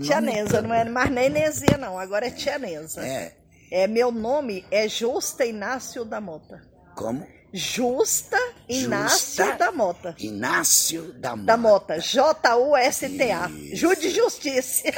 Tia 0.00 0.22
Neza, 0.22 0.62
não 0.62 0.74
é 0.74 0.84
mais 0.86 1.10
nem 1.10 1.28
Nezia, 1.28 1.76
não. 1.76 1.98
Agora 1.98 2.26
é 2.26 2.30
Tia 2.30 2.58
Neza. 2.58 3.06
É. 3.06 3.34
É, 3.70 3.86
meu 3.86 4.10
nome 4.10 4.64
é 4.70 4.88
Justa 4.88 5.44
Inácio 5.44 6.02
da 6.02 6.18
Mota. 6.18 6.62
Como? 6.96 7.26
Justa 7.52 8.38
Inácio 8.66 9.44
Justa 9.44 9.58
da 9.58 9.70
Mota. 9.70 10.14
Inácio 10.18 11.12
da 11.12 11.36
Mota. 11.36 11.44
Da 11.44 11.56
Mota. 11.58 12.00
J-U-S-T-A. 12.00 13.50
Ju 13.74 13.94
de 13.94 14.08
Justiça. 14.08 14.88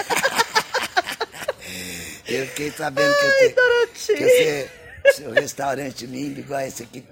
Eu 2.28 2.46
fiquei 2.46 2.70
sabendo 2.70 3.12
que, 3.14 3.26
Ai, 3.26 3.54
você, 3.92 4.14
que 4.14 4.24
você, 4.24 4.70
seu 5.12 5.32
restaurante 5.32 6.06
lindo, 6.06 6.38
igual 6.38 6.60
esse 6.60 6.84
aqui, 6.84 7.04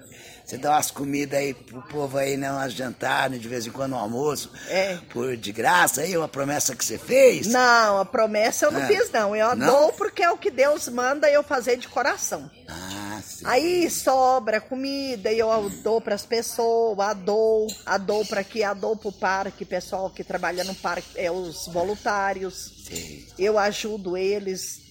você 0.52 0.58
dá 0.58 0.72
umas 0.72 0.90
comidas 0.90 1.38
aí 1.38 1.54
pro 1.54 1.80
povo 1.80 2.18
aí, 2.18 2.36
né? 2.36 2.52
Umas 2.52 2.74
jantares, 2.74 3.40
de 3.40 3.48
vez 3.48 3.66
em 3.66 3.70
quando 3.70 3.94
um 3.94 3.98
almoço. 3.98 4.50
É. 4.68 4.98
Por 5.08 5.34
de 5.34 5.50
graça 5.50 6.02
aí, 6.02 6.14
uma 6.14 6.28
promessa 6.28 6.76
que 6.76 6.84
você 6.84 6.98
fez. 6.98 7.46
Não, 7.46 7.98
a 7.98 8.04
promessa 8.04 8.66
eu 8.66 8.70
não 8.70 8.82
Ah, 8.82 8.86
fiz, 8.86 9.10
não. 9.10 9.34
Eu 9.34 9.56
não? 9.56 9.66
dou 9.66 9.92
porque 9.94 10.22
é 10.22 10.30
o 10.30 10.36
que 10.36 10.50
Deus 10.50 10.88
manda 10.88 11.30
eu 11.30 11.42
fazer 11.42 11.78
de 11.78 11.88
coração. 11.88 12.50
Ah, 12.68 13.18
sim. 13.24 13.46
Aí 13.46 13.90
sobra 13.90 14.60
comida 14.60 15.32
e 15.32 15.38
eu 15.38 15.70
dou 15.82 16.02
para 16.02 16.14
as 16.14 16.26
pessoas, 16.26 16.98
a 16.98 17.14
dou, 17.14 17.66
a 17.86 17.96
dou 17.96 18.22
para 18.26 18.42
aqui, 18.42 18.62
a 18.62 18.74
dou 18.74 18.94
para 18.94 19.08
o 19.08 19.12
parque, 19.12 19.64
pessoal 19.64 20.10
que 20.10 20.22
trabalha 20.22 20.64
no 20.64 20.74
parque, 20.74 21.08
é 21.14 21.30
os 21.30 21.66
voluntários. 21.68 22.84
Sei. 22.86 23.26
Eu 23.38 23.58
ajudo 23.58 24.18
eles. 24.18 24.82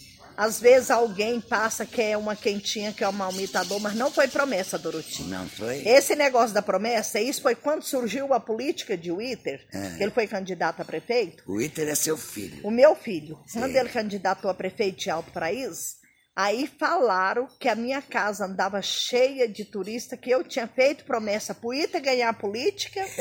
Às 0.44 0.60
vezes 0.60 0.90
alguém 0.90 1.40
passa, 1.40 1.86
quer 1.86 2.18
uma 2.18 2.36
quentinha, 2.36 2.92
quer 2.92 3.08
uma 3.08 3.26
almitador, 3.26 3.80
mas 3.80 3.94
não 3.94 4.10
foi 4.10 4.28
promessa, 4.28 4.76
Doroti. 4.80 5.22
Não 5.26 5.48
foi? 5.48 5.88
Esse 5.88 6.16
negócio 6.16 6.52
da 6.52 6.64
promessa, 6.64 7.20
isso 7.20 7.44
foi 7.44 7.54
quando 7.54 7.84
surgiu 7.84 8.34
a 8.34 8.40
política 8.40 8.98
de 8.98 9.12
Witter, 9.12 9.64
É. 9.72 9.98
que 9.98 10.04
ele 10.04 10.10
foi 10.12 10.26
candidato 10.26 10.82
a 10.82 10.86
prefeito. 10.86 11.44
O 11.46 11.62
Iter 11.62 11.88
é 11.88 11.94
seu 11.94 12.18
filho. 12.18 12.60
O 12.66 12.72
meu 12.72 12.96
filho, 12.96 13.40
quando 13.54 13.72
Sim. 13.74 13.78
ele 13.78 13.90
candidatou 13.90 14.50
a 14.50 14.54
prefeito 14.56 14.98
de 14.98 15.12
Alto 15.12 15.32
Paraíso, 15.32 16.02
aí 16.36 16.66
falaram 16.80 17.48
que 17.60 17.70
a 17.70 17.76
minha 17.76 18.02
casa 18.02 18.46
andava 18.46 18.82
cheia 18.82 19.48
de 19.48 19.64
turista, 19.64 20.18
que 20.18 20.32
eu 20.32 20.44
tinha 20.44 20.66
feito 20.68 21.04
promessa 21.06 21.54
pro 21.54 21.72
Iter 21.72 22.02
ganhar 22.02 22.30
a 22.30 22.34
política. 22.34 23.06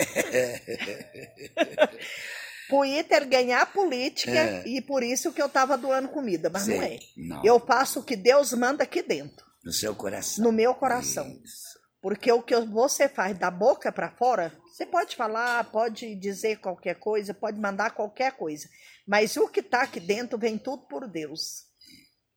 Iter 2.84 3.26
ganhar 3.28 3.72
política 3.72 4.32
É. 4.38 4.68
e 4.68 4.80
por 4.80 5.02
isso 5.02 5.32
que 5.32 5.40
eu 5.42 5.48
tava 5.48 5.76
doando 5.76 6.08
comida, 6.08 6.48
mas 6.50 6.66
não 6.66 6.78
Sei. 6.78 6.96
é. 6.96 7.00
Não. 7.16 7.44
Eu 7.44 7.58
faço 7.60 8.00
o 8.00 8.02
que 8.04 8.16
Deus 8.16 8.52
manda 8.52 8.82
aqui 8.84 9.02
dentro, 9.02 9.44
No 9.64 9.72
seu 9.72 9.94
coração. 9.94 10.44
no 10.44 10.52
meu 10.52 10.74
coração. 10.74 11.26
Isso. 11.44 11.78
Porque 12.02 12.32
o 12.32 12.42
que 12.42 12.56
você 12.60 13.08
faz 13.08 13.36
da 13.38 13.50
boca 13.50 13.92
para 13.92 14.10
fora, 14.10 14.56
você 14.72 14.86
pode 14.86 15.14
falar, 15.16 15.70
pode 15.70 16.14
dizer 16.16 16.56
qualquer 16.60 16.94
coisa, 16.98 17.34
pode 17.34 17.58
mandar 17.60 17.90
qualquer 17.90 18.32
coisa, 18.32 18.66
mas 19.06 19.36
o 19.36 19.46
que 19.48 19.62
tá 19.62 19.82
aqui 19.82 20.00
dentro 20.00 20.38
vem 20.38 20.56
tudo 20.56 20.86
por 20.86 21.06
Deus, 21.06 21.64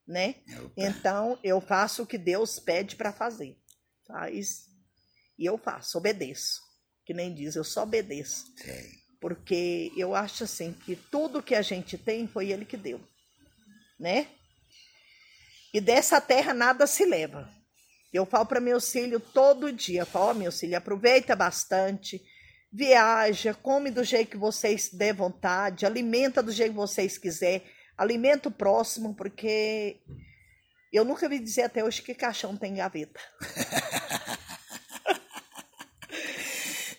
né? 0.05 0.35
Opa. 0.59 0.71
Então 0.75 1.39
eu 1.41 1.61
faço 1.61 2.03
o 2.03 2.05
que 2.05 2.17
Deus 2.17 2.59
pede 2.59 2.97
para 2.97 3.13
fazer, 3.13 3.57
faz 4.05 4.65
e 5.39 5.45
eu 5.45 5.57
faço, 5.57 5.97
obedeço, 5.97 6.59
que 7.05 7.13
nem 7.13 7.33
diz, 7.33 7.55
eu 7.55 7.63
só 7.63 7.83
obedeço, 7.83 8.45
Sei. 8.57 8.91
Porque 9.23 9.89
eu 9.95 10.13
acho 10.13 10.43
assim 10.43 10.73
que 10.73 10.97
tudo 10.97 11.41
que 11.41 11.55
a 11.55 11.61
gente 11.61 11.97
tem 11.97 12.27
foi 12.27 12.51
Ele 12.51 12.65
que 12.65 12.75
deu, 12.75 12.99
né? 13.97 14.27
E 15.73 15.79
dessa 15.79 16.19
terra 16.19 16.53
nada 16.53 16.85
se 16.85 17.05
leva. 17.05 17.49
Eu 18.11 18.25
falo 18.25 18.45
para 18.45 18.59
meus 18.59 18.91
filhos 18.91 19.23
todo 19.33 19.71
dia, 19.71 20.05
falo, 20.05 20.25
ó, 20.25 20.33
meus 20.33 20.59
filhos, 20.59 20.75
aproveita 20.75 21.37
bastante, 21.37 22.21
viaja, 22.69 23.53
come 23.53 23.89
do 23.89 24.03
jeito 24.03 24.31
que 24.31 24.37
vocês 24.37 24.89
der 24.91 25.13
vontade, 25.13 25.85
alimenta 25.85 26.43
do 26.43 26.51
jeito 26.51 26.71
que 26.71 26.77
vocês 26.77 27.17
quiser, 27.17 27.63
alimenta 27.97 28.49
o 28.49 28.51
próximo, 28.51 29.15
porque 29.15 30.01
eu 30.91 31.05
nunca 31.05 31.29
vi 31.29 31.39
dizer 31.39 31.61
até 31.63 31.81
hoje 31.81 32.01
que 32.01 32.13
caixão 32.13 32.57
tem 32.57 32.73
gaveta. 32.75 33.21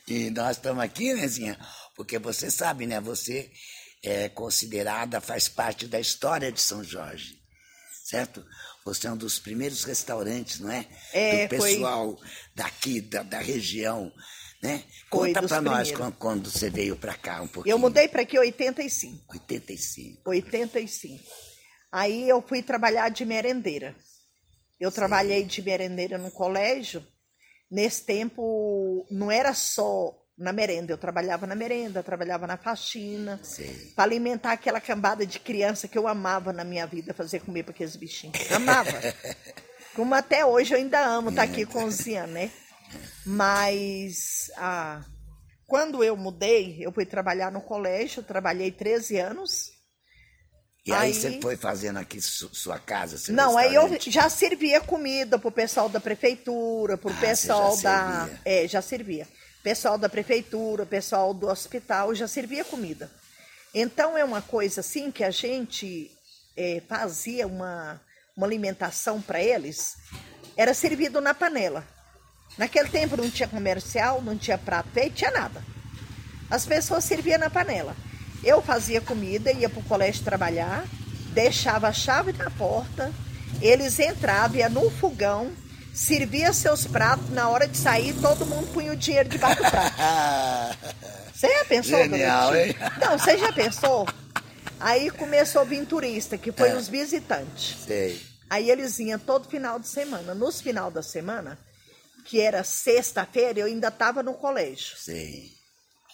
E 0.06 0.28
nós 0.30 0.58
estamos 0.58 0.84
aqui, 0.84 1.14
Nezinha, 1.14 1.58
porque 1.94 2.18
você 2.18 2.50
sabe, 2.50 2.86
né? 2.86 3.00
Você 3.00 3.50
é 4.02 4.28
considerada, 4.28 5.20
faz 5.20 5.48
parte 5.48 5.86
da 5.86 5.98
história 5.98 6.52
de 6.52 6.60
São 6.60 6.84
Jorge, 6.84 7.38
certo? 8.04 8.44
Você 8.84 9.06
é 9.06 9.12
um 9.12 9.16
dos 9.16 9.38
primeiros 9.38 9.84
restaurantes, 9.84 10.60
não 10.60 10.70
é? 10.70 10.86
É, 11.12 11.46
Do 11.46 11.56
foi- 11.56 11.72
pessoal 11.74 12.18
daqui, 12.54 13.00
da, 13.00 13.22
da 13.22 13.38
região, 13.38 14.12
né? 14.62 14.84
Foi 15.10 15.32
Conta 15.32 15.48
para 15.48 15.60
nós 15.62 15.90
quando, 15.92 16.16
quando 16.16 16.50
você 16.50 16.68
veio 16.68 16.96
para 16.96 17.14
cá 17.14 17.40
um 17.40 17.48
pouquinho. 17.48 17.72
Eu 17.72 17.78
mudei 17.78 18.08
para 18.08 18.22
aqui 18.22 18.36
em 18.36 18.40
85. 18.40 19.24
85. 19.32 20.22
85. 20.28 21.24
Aí 21.90 22.28
eu 22.28 22.42
fui 22.42 22.62
trabalhar 22.62 23.08
de 23.08 23.24
merendeira. 23.24 23.96
Eu 24.78 24.90
trabalhei 24.92 25.44
de 25.44 25.62
merendeira 25.62 26.18
no 26.18 26.30
colégio. 26.30 27.06
Nesse 27.70 28.04
tempo, 28.04 29.06
não 29.10 29.30
era 29.30 29.54
só 29.54 30.12
na 30.36 30.52
merenda, 30.52 30.92
eu 30.92 30.98
trabalhava 30.98 31.46
na 31.46 31.54
merenda, 31.54 32.02
trabalhava 32.02 32.46
na 32.46 32.56
faxina, 32.56 33.40
para 33.94 34.04
alimentar 34.04 34.52
aquela 34.52 34.80
cambada 34.80 35.24
de 35.24 35.38
criança 35.38 35.86
que 35.86 35.96
eu 35.96 36.08
amava 36.08 36.52
na 36.52 36.64
minha 36.64 36.86
vida, 36.86 37.14
fazer 37.14 37.40
comer 37.40 37.62
para 37.62 37.72
aqueles 37.72 37.94
bichinhos. 37.96 38.34
Amava. 38.50 38.90
Como 39.94 40.12
até 40.12 40.44
hoje 40.44 40.74
eu 40.74 40.78
ainda 40.78 41.06
amo 41.06 41.30
estar 41.30 41.42
aqui 41.44 41.64
com 41.64 41.84
o 41.84 41.90
Zian, 41.90 42.26
né? 42.26 42.50
Mas 43.24 44.50
ah, 44.56 45.02
quando 45.66 46.02
eu 46.02 46.16
mudei, 46.16 46.78
eu 46.80 46.90
fui 46.92 47.06
trabalhar 47.06 47.52
no 47.52 47.60
colégio, 47.60 48.22
trabalhei 48.22 48.72
13 48.72 49.18
anos. 49.18 49.72
E 50.86 50.92
aí, 50.92 51.12
Aí- 51.12 51.14
você 51.14 51.40
foi 51.40 51.56
fazendo 51.56 51.98
aqui 51.98 52.20
su- 52.20 52.54
sua 52.54 52.78
casa, 52.78 53.32
Não, 53.32 53.56
aí 53.56 53.74
eu 53.74 53.88
já 54.00 54.28
servia 54.28 54.80
comida 54.82 55.38
pro 55.38 55.50
pessoal 55.50 55.88
da 55.88 55.98
prefeitura, 55.98 56.98
pro 56.98 57.10
Ah, 57.10 57.20
pessoal 57.20 57.74
já 57.78 57.82
da. 57.82 58.18
servia. 58.26 58.40
É, 58.44 58.68
já 58.68 58.82
servia. 58.82 59.28
Pessoal 59.64 59.96
da 59.96 60.10
prefeitura, 60.10 60.84
pessoal 60.84 61.32
do 61.32 61.48
hospital, 61.48 62.14
já 62.14 62.28
servia 62.28 62.66
comida. 62.66 63.10
Então 63.74 64.14
é 64.14 64.22
uma 64.22 64.42
coisa 64.42 64.80
assim 64.80 65.10
que 65.10 65.24
a 65.24 65.30
gente 65.30 66.10
é, 66.54 66.82
fazia 66.86 67.46
uma, 67.46 67.98
uma 68.36 68.46
alimentação 68.46 69.22
para 69.22 69.42
eles, 69.42 69.96
era 70.54 70.74
servido 70.74 71.18
na 71.18 71.32
panela. 71.32 71.82
Naquele 72.58 72.90
tempo 72.90 73.16
não 73.16 73.30
tinha 73.30 73.48
comercial, 73.48 74.20
não 74.20 74.36
tinha 74.36 74.58
prato 74.58 74.90
feito, 74.90 75.16
tinha 75.16 75.30
nada. 75.30 75.64
As 76.50 76.66
pessoas 76.66 77.02
serviam 77.02 77.38
na 77.38 77.48
panela. 77.48 77.96
Eu 78.44 78.60
fazia 78.60 79.00
comida, 79.00 79.50
ia 79.50 79.70
para 79.70 79.80
o 79.80 79.84
colégio 79.84 80.22
trabalhar, 80.22 80.84
deixava 81.32 81.88
a 81.88 81.92
chave 81.92 82.34
na 82.34 82.50
porta, 82.50 83.10
eles 83.62 83.98
entravam, 83.98 84.58
ia 84.58 84.68
no 84.68 84.90
fogão, 84.90 85.50
servia 85.94 86.52
seus 86.52 86.86
pratos, 86.86 87.30
na 87.30 87.48
hora 87.48 87.66
de 87.68 87.76
sair, 87.78 88.14
todo 88.20 88.44
mundo 88.44 88.66
punha 88.72 88.92
o 88.92 88.96
dinheiro 88.96 89.28
debaixo 89.28 89.62
do 89.62 89.70
prato. 89.70 89.94
Você 91.34 91.48
já 91.48 91.64
pensou, 91.64 91.98
Genial, 91.98 92.52
Dorotinho? 92.52 92.76
hein? 92.82 92.90
Não, 93.00 93.18
você 93.18 93.36
já 93.36 93.52
pensou? 93.52 94.08
Aí 94.80 95.10
começou 95.10 95.62
a 95.62 95.64
vir 95.64 95.84
turista, 95.84 96.38
que 96.38 96.52
foi 96.52 96.70
É. 96.70 96.74
os 96.76 96.88
visitantes. 96.88 97.76
sei. 97.84 98.20
Aí 98.48 98.70
eles 98.70 98.96
vinham 98.98 99.18
todo 99.18 99.48
final 99.48 99.78
de 99.80 99.88
semana. 99.88 100.32
Nos 100.34 100.60
final 100.60 100.90
da 100.92 101.02
semana, 101.02 101.58
que 102.24 102.40
era 102.40 102.62
sexta-feira, 102.62 103.58
eu 103.60 103.66
ainda 103.66 103.88
estava 103.88 104.22
no 104.22 104.34
colégio. 104.34 104.96
Sei. 104.96 105.50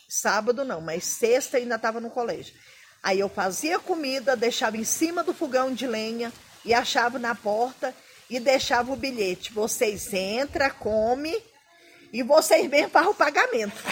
Sábado 0.09 0.65
não, 0.65 0.81
mas 0.81 1.05
sexta 1.05 1.59
ainda 1.59 1.75
estava 1.77 2.01
no 2.01 2.09
colégio. 2.11 2.55
Aí 3.03 3.21
eu 3.21 3.29
fazia 3.29 3.79
comida, 3.79 4.35
deixava 4.35 4.77
em 4.79 4.85
cima 4.85 5.23
do 5.23 5.35
fogão 5.35 5.73
de 5.73 5.87
lenha 5.87 6.33
e 6.65 6.73
achava 6.73 7.19
na 7.19 7.35
porta 7.35 7.95
e 8.31 8.39
deixava 8.39 8.93
o 8.93 8.97
bilhete. 8.97 9.53
Vocês 9.53 10.15
entram, 10.15 10.71
come 10.79 11.37
e 12.13 12.23
vocês 12.23 12.69
mesmo 12.69 12.91
fazem 12.91 13.11
o 13.11 13.15
pagamento. 13.15 13.77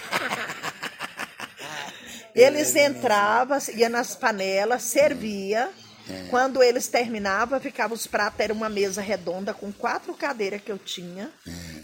Eles 2.34 2.76
entravam, 2.76 3.58
ia 3.74 3.88
nas 3.88 4.14
panelas, 4.14 4.84
servia. 4.84 5.68
Quando 6.30 6.62
eles 6.62 6.88
terminavam, 6.88 7.60
ficava 7.60 7.92
os 7.92 8.06
pratos, 8.06 8.40
era 8.40 8.52
uma 8.52 8.68
mesa 8.68 9.02
redonda 9.02 9.52
com 9.52 9.70
quatro 9.70 10.14
cadeiras 10.14 10.62
que 10.62 10.72
eu 10.72 10.78
tinha. 10.78 11.30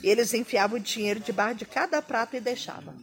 Eles 0.02 0.32
enfiavam 0.32 0.78
o 0.78 0.80
dinheiro 0.80 1.20
debaixo 1.20 1.56
de 1.56 1.66
cada 1.66 2.00
prato 2.00 2.36
e 2.36 2.40
deixavam. 2.40 2.94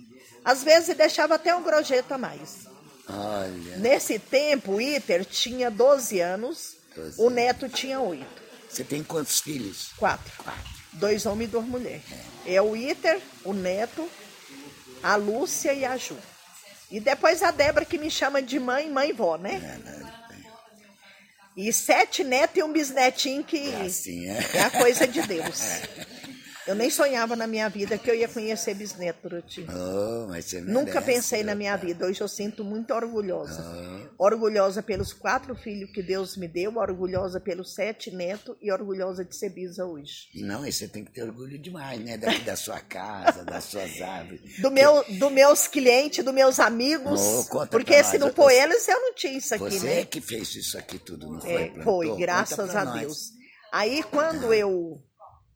Às 0.43 0.63
vezes 0.63 0.95
deixava 0.95 1.35
até 1.35 1.53
um 1.53 1.61
grojeta 1.61 2.15
a 2.15 2.17
mais. 2.17 2.65
Olha, 3.07 3.77
Nesse 3.77 4.17
tempo, 4.17 4.73
o 4.73 4.81
Iter 4.81 5.23
tinha 5.25 5.69
12 5.69 6.19
anos, 6.19 6.77
12 6.95 7.21
o 7.21 7.29
neto 7.29 7.69
tinha 7.69 7.99
8. 7.99 8.25
Você 8.71 8.83
tem 8.83 9.03
quantos 9.03 9.39
filhos? 9.41 9.91
Quatro. 9.97 10.31
Dois 10.93 11.25
homens 11.25 11.49
e 11.49 11.51
duas 11.51 11.65
mulheres. 11.65 12.03
É 12.45 12.61
o 12.61 12.75
Iter, 12.75 13.19
o 13.43 13.53
neto, 13.53 14.09
a 15.03 15.15
Lúcia 15.15 15.73
e 15.73 15.83
a 15.83 15.97
Ju. 15.97 16.17
E 16.89 16.99
depois 16.99 17.43
a 17.43 17.51
Débora 17.51 17.85
que 17.85 17.97
me 17.97 18.09
chama 18.09 18.41
de 18.41 18.59
mãe, 18.59 18.89
mãe 18.89 19.09
e 19.09 19.13
vó, 19.13 19.37
né? 19.37 19.79
E 21.55 21.71
sete 21.73 22.23
netos 22.23 22.57
e 22.57 22.63
um 22.63 22.71
bisnetinho 22.71 23.43
que 23.43 23.73
Assim, 23.75 24.29
é. 24.29 24.49
é 24.53 24.61
a 24.61 24.69
coisa 24.71 25.05
de 25.05 25.21
Deus. 25.21 25.59
Eu 26.67 26.75
nem 26.75 26.89
sonhava 26.91 27.35
na 27.35 27.47
minha 27.47 27.67
vida 27.69 27.97
que 27.97 28.09
eu 28.09 28.13
ia 28.15 28.27
conhecer 28.27 28.75
bisneto, 28.75 29.27
Doroti. 29.27 29.65
Oh, 29.67 30.27
mas 30.27 30.45
você 30.45 30.61
Nunca 30.61 30.99
merece, 31.01 31.05
pensei 31.05 31.43
na 31.43 31.55
minha 31.55 31.75
vida. 31.75 32.05
Hoje 32.05 32.21
eu 32.21 32.27
sinto 32.27 32.63
muito 32.63 32.93
orgulhosa. 32.93 33.61
Ah. 33.65 34.09
Orgulhosa 34.17 34.83
pelos 34.83 35.11
quatro 35.11 35.55
filhos 35.55 35.89
que 35.91 36.03
Deus 36.03 36.37
me 36.37 36.47
deu, 36.47 36.75
orgulhosa 36.77 37.39
pelos 37.39 37.73
sete 37.73 38.11
netos 38.11 38.55
e 38.61 38.71
orgulhosa 38.71 39.25
de 39.25 39.35
ser 39.35 39.49
bisa 39.49 39.85
hoje. 39.85 40.27
Não, 40.35 40.65
e 40.65 40.71
você 40.71 40.87
tem 40.87 41.03
que 41.03 41.11
ter 41.11 41.23
orgulho 41.23 41.57
demais, 41.57 41.99
né? 41.99 42.17
Daqui 42.17 42.41
da 42.41 42.55
sua 42.55 42.79
casa, 42.79 43.43
das 43.43 43.63
suas 43.63 43.99
árvores. 44.01 44.61
Do 44.61 44.69
meu, 44.69 45.03
do 45.17 45.29
meus 45.31 45.67
clientes, 45.67 46.23
dos 46.23 46.33
meus 46.33 46.59
amigos. 46.59 47.19
Oh, 47.49 47.65
porque 47.67 48.03
se 48.03 48.19
não 48.19 48.31
for 48.31 48.51
Você- 48.51 48.61
eles, 48.61 48.87
eu 48.87 49.01
não 49.01 49.15
tinha 49.15 49.33
isso 49.37 49.55
aqui, 49.55 49.63
Você 49.79 49.85
né? 49.85 49.99
é 50.01 50.05
que 50.05 50.21
fez 50.21 50.55
isso 50.55 50.77
aqui 50.77 50.99
tudo, 50.99 51.27
não 51.27 51.41
foi? 51.41 51.53
É, 51.53 51.83
foi, 51.83 52.15
graças 52.17 52.75
a 52.75 52.85
nós. 52.85 52.99
Deus. 52.99 53.31
Aí 53.71 54.03
quando 54.03 54.53
eu 54.53 55.01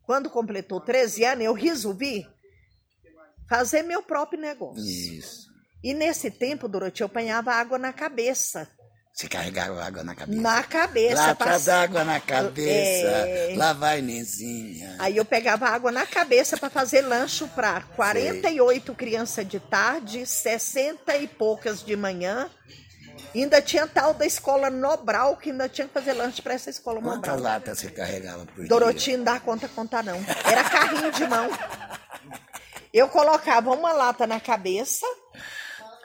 quando 0.06 0.30
completou 0.30 0.80
13 0.80 1.24
anos, 1.24 1.44
eu 1.44 1.52
resolvi 1.52 2.26
fazer 3.48 3.82
meu 3.82 4.02
próprio 4.02 4.40
negócio. 4.40 4.82
Isso. 4.84 5.46
E 5.82 5.92
nesse 5.94 6.30
tempo, 6.30 6.68
Dorothy, 6.68 7.02
eu 7.02 7.06
apanhava 7.06 7.52
água 7.52 7.78
na 7.78 7.92
cabeça. 7.92 8.68
Você 9.12 9.28
carregava 9.28 9.82
água 9.82 10.04
na 10.04 10.14
cabeça. 10.14 10.40
Na 10.42 10.62
cabeça. 10.62 11.14
Lata 11.14 11.44
pass- 11.44 11.64
d'água 11.64 12.04
na 12.04 12.20
cabeça. 12.20 12.68
É. 13.08 13.54
Lá 13.56 13.72
vai, 13.72 14.02
Nezinha. 14.02 14.94
Aí 14.98 15.16
eu 15.16 15.24
pegava 15.24 15.66
água 15.68 15.90
na 15.90 16.04
cabeça 16.06 16.56
para 16.58 16.68
fazer 16.68 17.00
lanche 17.00 17.46
para 17.54 17.80
48 17.80 18.94
crianças 18.94 19.48
de 19.48 19.58
tarde, 19.58 20.26
60 20.26 21.16
e 21.16 21.26
poucas 21.26 21.82
de 21.82 21.96
manhã. 21.96 22.50
Ainda 23.42 23.60
tinha 23.60 23.86
tal 23.86 24.14
da 24.14 24.24
escola 24.24 24.70
Nobral, 24.70 25.36
que 25.36 25.50
ainda 25.50 25.68
tinha 25.68 25.86
que 25.86 25.92
fazer 25.92 26.12
lanche 26.14 26.40
para 26.40 26.54
essa 26.54 26.70
escola 26.70 27.00
Quantas 27.00 27.34
Nobral. 27.34 27.38
latas 27.40 27.78
você 27.78 27.90
carregava 27.90 28.46
por 28.46 28.54
dia? 28.56 28.68
Dorotinho 28.68 29.18
não 29.18 29.24
dá 29.24 29.38
conta 29.40 29.68
contar 29.68 30.02
não. 30.02 30.16
Era 30.50 30.64
carrinho 30.64 31.12
de 31.12 31.26
mão. 31.26 31.48
Eu 32.92 33.08
colocava 33.08 33.70
uma 33.72 33.92
lata 33.92 34.26
na 34.26 34.40
cabeça, 34.40 35.06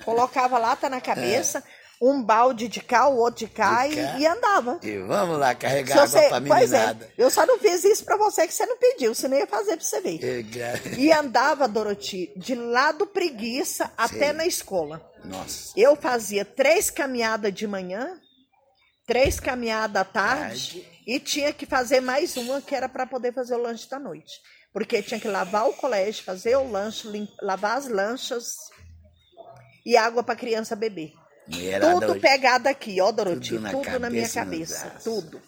colocava 0.03 0.57
lata 0.57 0.89
na 0.89 0.99
cabeça, 0.99 1.63
um 2.01 2.23
balde 2.23 2.67
de 2.67 2.81
cá, 2.81 3.07
o 3.07 3.17
outro 3.17 3.45
de 3.45 3.51
cá 3.53 3.85
De 3.87 3.93
e, 3.93 3.95
cá. 4.03 4.19
e 4.19 4.25
andava. 4.25 4.79
E 4.81 4.97
vamos 4.99 5.37
lá, 5.37 5.53
carregar 5.53 5.93
água 5.97 6.07
você- 6.07 6.27
pra 6.29 6.37
é, 6.37 6.95
eu 7.17 7.29
só 7.29 7.45
não 7.45 7.59
fiz 7.59 7.83
isso 7.83 8.03
pra 8.03 8.17
você 8.17 8.47
que 8.47 8.53
você 8.53 8.65
não 8.65 8.77
pediu, 8.77 9.13
senão 9.13 9.37
eu 9.37 9.41
ia 9.41 9.47
fazer 9.47 9.77
pra 9.77 9.85
você 9.85 10.01
ver. 10.01 10.19
É, 10.23 10.97
E 10.97 11.11
andava, 11.11 11.67
Doroti, 11.67 12.31
de 12.35 12.55
lá 12.55 12.91
do 12.91 13.05
preguiça 13.05 13.91
até 13.95 14.33
na 14.33 14.45
escola. 14.47 14.99
Nossa. 15.23 15.71
Eu 15.77 15.95
fazia 15.95 16.43
três 16.43 16.89
caminhadas 16.89 17.53
de 17.53 17.67
manhã, 17.67 18.19
três 19.05 19.39
caminhadas 19.39 20.01
à 20.01 20.05
tarde, 20.05 20.87
e 21.05 21.19
tinha 21.19 21.53
que 21.53 21.65
fazer 21.67 21.99
mais 22.01 22.35
uma 22.35 22.61
que 22.61 22.73
era 22.73 22.89
para 22.89 23.05
poder 23.05 23.31
fazer 23.33 23.53
o 23.53 23.61
lanche 23.61 23.87
da 23.87 23.99
noite. 23.99 24.31
Porque 24.73 25.03
tinha 25.03 25.19
que 25.19 25.27
lavar 25.27 25.67
o 25.67 25.73
colégio, 25.73 26.23
fazer 26.23 26.55
o 26.55 26.71
lanche, 26.71 27.07
lim- 27.07 27.27
lavar 27.41 27.77
as 27.77 27.87
lanchas 27.87 28.55
e 29.85 29.97
água 29.97 30.23
para 30.23 30.35
criança 30.35 30.75
beber. 30.75 31.11
Mulherada 31.47 31.93
Tudo 31.93 32.11
hoje- 32.11 32.19
pegado 32.19 32.69
aqui, 32.69 33.01
ó, 33.01 33.11
Doroti, 33.11 33.49
Tudo 33.55 33.69
tudo, 33.71 33.89
na 33.91 33.99
na, 33.99 34.09
minha 34.09 34.29
cabeça 34.29 34.93
tudo. 35.03 35.41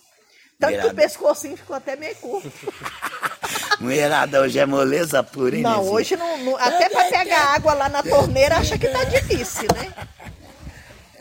Tanto 0.59 0.71
que 0.71 0.77
Mulherada- 0.77 0.91
o 0.93 0.95
pescocinho 0.95 1.57
ficou 1.57 1.75
até 1.75 1.95
meio 1.95 2.15
curto. 2.15 2.51
Mulherada 3.79 4.41
hoje 4.41 4.59
é 4.59 4.65
moleza 4.65 5.23
pura, 5.23 5.55
hein, 5.55 5.61
Não, 5.63 5.83
hoje 5.89 6.15
não, 6.15 6.37
não- 6.37 6.55
até 6.57 6.89
para 6.89 7.05
pegar 7.09 7.53
água 7.55 7.73
lá 7.73 7.89
na 7.89 8.03
torneira 8.03 8.57
acha 8.57 8.77
que 8.77 8.87
tá 8.87 9.03
difícil, 9.05 9.67
né? 9.75 9.93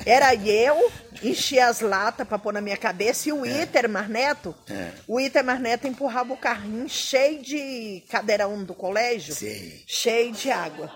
Era 0.05 0.35
eu, 0.35 0.91
enchia 1.23 1.67
as 1.69 1.81
latas 1.81 2.27
para 2.27 2.37
pôr 2.39 2.53
na 2.53 2.61
minha 2.61 2.77
cabeça 2.77 3.29
e 3.29 3.33
o 3.33 3.47
Itamar 3.47 4.09
Neto, 4.09 4.53
É. 4.69 4.91
o 5.07 5.21
Itamar 5.21 5.61
Neto 5.61 5.87
empurrava 5.87 6.33
o 6.33 6.37
carrinho 6.37 6.89
cheio 6.89 7.41
de 7.41 8.03
cadeirão 8.11 8.65
do 8.65 8.75
colégio, 8.75 9.33
Sei. 9.35 9.83
cheio 9.87 10.33
de 10.33 10.51
água. 10.51 10.91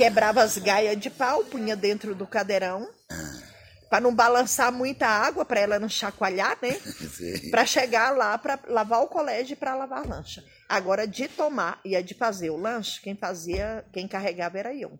Quebrava 0.00 0.42
as 0.42 0.56
gaias 0.56 0.98
de 0.98 1.10
pau, 1.10 1.44
punha 1.44 1.76
dentro 1.76 2.14
do 2.14 2.26
cadeirão, 2.26 2.88
para 3.90 4.00
não 4.00 4.14
balançar 4.14 4.72
muita 4.72 5.06
água, 5.06 5.44
para 5.44 5.60
ela 5.60 5.78
não 5.78 5.90
chacoalhar, 5.90 6.56
né? 6.62 6.80
Para 7.50 7.66
chegar 7.66 8.16
lá 8.16 8.38
para 8.38 8.58
lavar 8.66 9.02
o 9.02 9.08
colégio 9.08 9.52
e 9.52 9.56
para 9.56 9.74
lavar 9.74 10.02
a 10.02 10.08
lancha. 10.08 10.42
Agora 10.66 11.06
de 11.06 11.28
tomar 11.28 11.78
e 11.84 11.94
a 11.94 12.00
de 12.00 12.14
fazer 12.14 12.48
o 12.48 12.56
lanche, 12.56 12.98
quem 13.02 13.14
fazia, 13.14 13.84
quem 13.92 14.08
carregava 14.08 14.58
era 14.58 14.74
eu. 14.74 14.98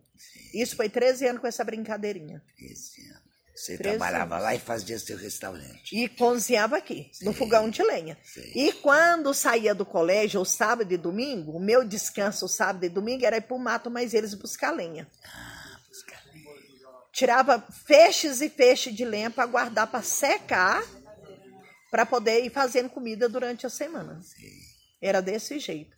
Isso 0.53 0.75
foi 0.75 0.87
13 0.87 1.29
anos 1.29 1.41
com 1.41 1.47
essa 1.47 1.63
brincadeirinha. 1.63 2.39
Esse 2.59 3.01
ano. 3.09 3.20
Você 3.61 3.77
trabalhava 3.77 4.39
lá 4.39 4.55
e 4.55 4.59
fazia 4.59 4.97
seu 4.97 5.15
restaurante. 5.15 5.95
E 5.95 6.09
cozinhava 6.09 6.77
aqui, 6.77 7.11
no 7.21 7.31
fogão 7.31 7.69
de 7.69 7.83
lenha. 7.83 8.17
Sim. 8.23 8.51
E 8.55 8.73
quando 8.73 9.31
saía 9.35 9.75
do 9.75 9.85
colégio, 9.85 10.41
o 10.41 10.45
sábado 10.45 10.91
e 10.91 10.97
domingo, 10.97 11.51
o 11.51 11.59
meu 11.59 11.87
descanso 11.87 12.47
sábado 12.47 12.83
e 12.85 12.89
domingo 12.89 13.23
era 13.23 13.37
ir 13.37 13.41
pro 13.41 13.59
mato, 13.59 13.91
mas 13.91 14.15
eles 14.15 14.33
buscar 14.33 14.71
lenha. 14.71 15.07
Tirava 17.13 17.63
feixes 17.85 18.41
e 18.41 18.49
feixes 18.49 18.95
de 18.95 19.05
lenha 19.05 19.29
para 19.29 19.45
guardar 19.45 19.85
para 19.85 20.01
secar, 20.01 20.83
para 21.91 22.03
poder 22.03 22.43
ir 22.43 22.49
fazendo 22.49 22.89
comida 22.89 23.29
durante 23.29 23.67
a 23.67 23.69
semana. 23.69 24.19
Era 24.99 25.21
desse 25.21 25.59
jeito. 25.59 25.95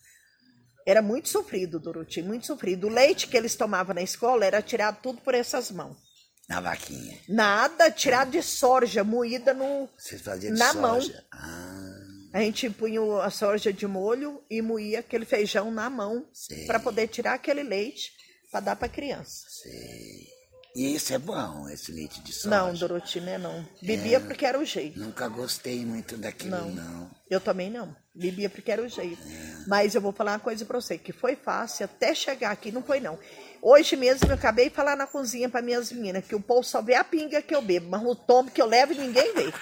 Era 0.85 1.01
muito 1.01 1.29
sofrido, 1.29 1.79
Doroti, 1.79 2.21
muito 2.21 2.45
sofrido. 2.45 2.87
O 2.87 2.89
leite 2.89 3.25
que 3.27 3.37
eles 3.37 3.55
tomavam 3.55 3.95
na 3.95 4.01
escola 4.01 4.43
era 4.43 4.61
tirado 4.61 4.99
tudo 5.01 5.21
por 5.21 5.33
essas 5.33 5.71
mãos. 5.71 6.12
Na 6.53 6.61
vaquinha. 6.61 7.17
Nada 7.27 7.89
tirado 7.91 8.31
de 8.31 8.41
soja, 8.43 9.03
moída 9.03 9.53
no, 9.53 9.89
Você 9.97 10.17
fazia 10.19 10.51
de 10.51 10.59
Na 10.59 10.73
mão. 10.73 11.01
soja. 11.01 11.23
Ah, 11.31 11.99
A 12.33 12.39
gente 12.39 12.67
punha 12.69 12.99
o- 13.01 13.21
a 13.21 13.29
soja 13.29 13.71
de 13.71 13.85
molho 13.85 14.41
e 14.49 14.59
moía 14.61 14.99
aquele 14.99 15.23
feijão 15.25 15.69
na 15.71 15.87
mão 15.89 16.25
Sei. 16.33 16.65
para 16.65 16.79
poder 16.79 17.07
tirar 17.07 17.33
aquele 17.35 17.61
leite 17.61 18.11
para 18.51 18.59
dar 18.59 18.75
para 18.75 18.87
criança. 18.89 19.45
sei. 19.49 20.33
E 20.75 20.95
isso 20.95 21.13
é 21.13 21.19
bom, 21.19 21.69
esse 21.69 21.91
leite 21.91 22.19
de 22.21 22.33
soja? 22.33 22.49
Não, 22.49 22.73
Doroti, 22.73 23.19
né? 23.21 23.37
Não. 23.37 23.63
Bebia 23.79 24.19
porque 24.19 24.43
era 24.43 24.57
o 24.59 24.65
jeito. 24.65 24.99
Nunca 24.99 25.27
gostei 25.27 25.85
muito 25.85 26.17
daquilo, 26.17 26.49
Não. 26.57 26.69
não. 26.71 27.11
Eu 27.29 27.39
também 27.39 27.69
não. 27.69 27.95
Bebia 28.15 28.49
porque 28.49 28.71
era 28.71 28.81
o 28.81 28.87
jeito. 28.89 29.21
Mas 29.67 29.93
eu 29.93 30.01
vou 30.01 30.11
falar 30.11 30.31
uma 30.33 30.39
coisa 30.39 30.65
para 30.65 30.81
você, 30.81 30.97
que 30.97 31.13
foi 31.13 31.35
fácil 31.35 31.85
até 31.85 32.15
chegar 32.15 32.49
aqui, 32.49 32.71
não 32.71 32.81
foi 32.81 32.99
não. 32.99 33.19
Hoje 33.65 33.95
mesmo 33.95 34.27
eu 34.27 34.33
acabei 34.35 34.67
de 34.69 34.75
falar 34.75 34.97
na 34.97 35.07
cozinha 35.07 35.47
para 35.47 35.61
minhas 35.61 35.89
meninas 35.89 36.25
que 36.25 36.35
o 36.35 36.39
povo 36.41 36.63
só 36.63 36.81
vê 36.81 36.95
a 36.95 37.03
pinga 37.03 37.41
que 37.41 37.55
eu 37.55 37.61
bebo, 37.61 37.89
mas 37.89 38.03
o 38.03 38.13
tombo 38.13 38.51
que 38.51 38.61
eu 38.61 38.65
levo 38.65 38.93
ninguém 38.93 39.33
vê. 39.33 39.53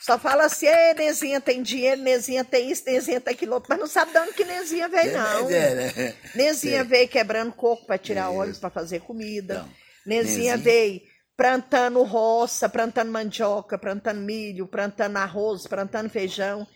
Só 0.00 0.18
fala 0.18 0.46
assim, 0.46 0.66
"Ê, 0.66 0.94
Nezinha 0.94 1.38
tem 1.40 1.62
dinheiro, 1.62 2.00
Nezinha 2.00 2.42
tem 2.44 2.70
isso, 2.70 2.82
Nezinha 2.86 3.20
tem 3.20 3.34
aquilo 3.34 3.52
outro, 3.54 3.68
mas 3.68 3.78
não 3.78 3.86
sabe 3.86 4.10
de 4.12 4.18
onde 4.18 4.32
que 4.32 4.44
Nezinha 4.44 4.88
veio, 4.88 5.12
não. 5.12 5.50
É, 5.50 5.74
né? 5.74 6.14
Nezinha 6.34 6.78
Sei. 6.80 6.84
veio 6.88 7.08
quebrando 7.08 7.52
coco 7.52 7.86
para 7.86 7.98
tirar 7.98 8.30
óleo 8.30 8.54
para 8.56 8.70
fazer 8.70 9.00
comida. 9.00 9.68
Nezinha 10.06 10.56
Nezinha- 10.56 10.56
veio 10.56 11.02
plantando 11.36 12.02
roça, 12.02 12.68
plantando 12.68 13.12
mandioca, 13.12 13.78
plantando 13.78 14.20
milho, 14.20 14.66
plantando 14.66 15.16
arroz, 15.18 15.66
plantando 15.66 16.08
feijão. 16.08 16.66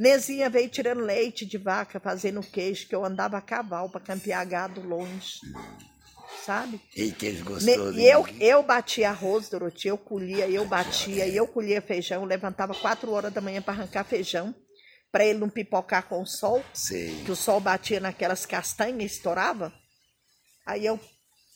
Nezinha 0.00 0.48
veio 0.48 0.66
tirando 0.70 1.02
leite 1.02 1.44
de 1.44 1.58
vaca, 1.58 2.00
fazendo 2.00 2.40
queijo, 2.40 2.88
que 2.88 2.94
eu 2.94 3.04
andava 3.04 3.36
a 3.36 3.40
cavalo 3.42 3.90
para 3.90 4.00
campear 4.00 4.42
gado 4.46 4.80
longe. 4.80 5.40
Sabe? 6.46 6.80
E 6.96 7.12
queijo 7.12 7.44
Ne- 7.44 7.76
gostoso. 7.76 8.00
E 8.00 8.08
eu, 8.08 8.26
eu 8.40 8.62
batia 8.62 9.10
arroz, 9.10 9.50
Doroti, 9.50 9.88
eu 9.88 9.98
colhia, 9.98 10.48
eu 10.48 10.64
batia, 10.64 11.28
eu 11.28 11.46
colhia 11.46 11.82
feijão, 11.82 12.24
levantava 12.24 12.74
quatro 12.74 13.12
horas 13.12 13.30
da 13.30 13.42
manhã 13.42 13.60
para 13.60 13.74
arrancar 13.74 14.04
feijão, 14.04 14.54
para 15.12 15.26
ele 15.26 15.38
não 15.38 15.50
pipocar 15.50 16.08
com 16.08 16.22
o 16.22 16.26
sol 16.26 16.64
Sei. 16.72 17.22
que 17.22 17.30
o 17.30 17.36
sol 17.36 17.60
batia 17.60 18.00
naquelas 18.00 18.46
castanhas 18.46 19.02
e 19.02 19.04
estourava. 19.04 19.70
Aí 20.64 20.86
eu 20.86 20.98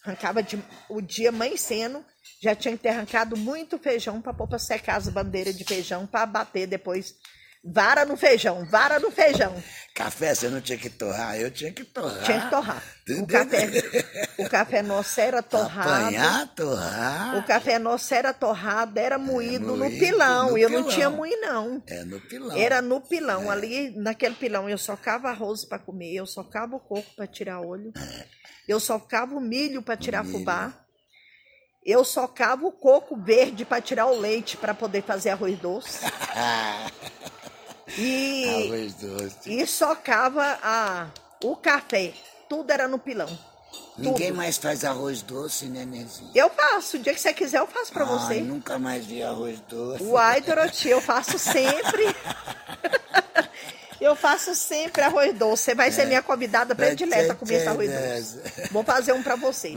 arrancava 0.05 0.43
de, 0.43 0.63
o 0.91 1.01
dia 1.01 1.31
amanhecendo, 1.31 2.05
já 2.43 2.55
tinha 2.55 2.77
que 2.77 2.83
ter 2.83 2.91
arrancado 2.91 3.39
muito 3.39 3.79
feijão 3.79 4.21
para 4.21 4.35
pôr 4.35 4.47
para 4.47 4.59
secar 4.59 4.97
as 4.97 5.09
bandeiras 5.09 5.57
de 5.57 5.65
feijão 5.65 6.07
para 6.07 6.27
bater 6.27 6.67
depois. 6.67 7.15
Vara 7.66 8.04
no 8.04 8.14
feijão, 8.14 8.66
vara 8.66 8.99
no 9.00 9.11
feijão. 9.11 9.54
Café 9.94 10.35
você 10.35 10.49
não 10.49 10.61
tinha 10.61 10.76
que 10.76 10.90
torrar, 10.90 11.37
eu 11.40 11.50
tinha 11.50 11.73
que 11.73 11.83
torrar. 11.85 12.23
Tinha 12.25 12.40
que 12.42 12.50
torrar. 12.50 12.83
O 13.18 13.26
café, 13.26 13.71
o 14.38 14.49
café 14.50 14.83
nosso 14.83 15.21
era 15.21 15.40
torrado. 15.42 15.88
Apanhar, 15.88 16.49
torrar. 16.54 17.38
O 17.38 17.42
café 17.44 17.78
nosso 17.78 18.12
era 18.12 18.35
torrado, 18.35 18.99
era 18.99 19.16
moído, 19.16 19.68
no 19.68 19.76
moído 19.78 19.99
pilão. 19.99 20.50
no 20.50 20.59
eu 20.59 20.68
não 20.68 20.83
pilão. 20.83 20.94
tinha 20.94 21.09
moído, 21.11 21.40
não. 21.40 21.83
É 21.87 22.04
no 22.04 22.21
pilão. 22.21 22.56
Era 22.59 22.83
no 22.83 23.00
pilão. 23.00 23.50
Ali, 23.50 23.90
naquele 23.97 24.35
pilão, 24.35 24.68
eu 24.68 24.76
socava 24.76 25.30
arroz 25.30 25.64
para 25.64 25.78
comer, 25.78 26.12
eu 26.14 26.26
socava 26.26 26.76
o 26.76 26.80
coco 26.80 27.14
para 27.16 27.26
tirar 27.26 27.61
óleo, 27.61 27.92
eu 28.68 28.78
socava 28.80 29.35
o 29.35 29.40
milho 29.40 29.80
para 29.80 29.97
tirar 29.97 30.23
milho. 30.23 30.38
fubá, 30.40 30.85
eu 31.87 32.04
socava 32.04 32.66
o 32.66 32.73
coco 32.73 33.16
verde 33.16 33.64
para 33.64 33.80
tirar 33.80 34.06
o 34.06 34.18
leite 34.18 34.56
para 34.56 34.75
poder 34.75 35.02
fazer 35.02 35.30
arroz 35.30 35.59
doce. 35.59 36.00
E, 37.97 38.71
e 39.47 39.67
socava 39.67 40.59
a, 40.63 41.07
o 41.43 41.57
café. 41.57 42.13
Tudo 42.49 42.71
era 42.71 42.89
no 42.89 42.99
pilão. 42.99 43.29
Ninguém 43.97 44.29
tudo. 44.29 44.37
mais 44.37 44.57
faz 44.59 44.85
arroz 44.85 45.23
doce, 45.23 45.67
né, 45.67 45.85
Nezinho? 45.85 46.31
Eu 46.35 46.51
faço. 46.51 46.97
O 46.97 47.01
dia 47.01 47.15
que 47.15 47.21
você 47.21 47.33
quiser, 47.33 47.59
eu 47.59 47.67
faço 47.67 47.93
para 47.93 48.05
Ai, 48.05 48.11
você. 48.11 48.41
nunca 48.41 48.79
mais 48.79 49.05
vi 49.07 49.23
arroz 49.23 49.61
doce. 49.69 50.03
Uai, 50.05 50.41
Doroti, 50.41 50.89
eu 50.89 51.01
faço 51.01 51.39
sempre. 51.39 52.05
Eu 54.04 54.14
faço 54.14 54.54
sempre 54.54 55.00
arroz 55.00 55.32
doce. 55.34 55.62
Você 55.62 55.75
vai 55.75 55.90
ser 55.90 56.04
minha 56.04 56.23
convidada 56.23 56.75
predileta 56.75 57.32
a 57.32 57.34
comer 57.34 57.54
esse 57.54 57.68
arroz 57.68 57.90
doce. 57.90 58.68
Vou 58.70 58.84
fazer 58.84 59.12
um 59.14 59.23
para 59.23 59.34
você. 59.34 59.73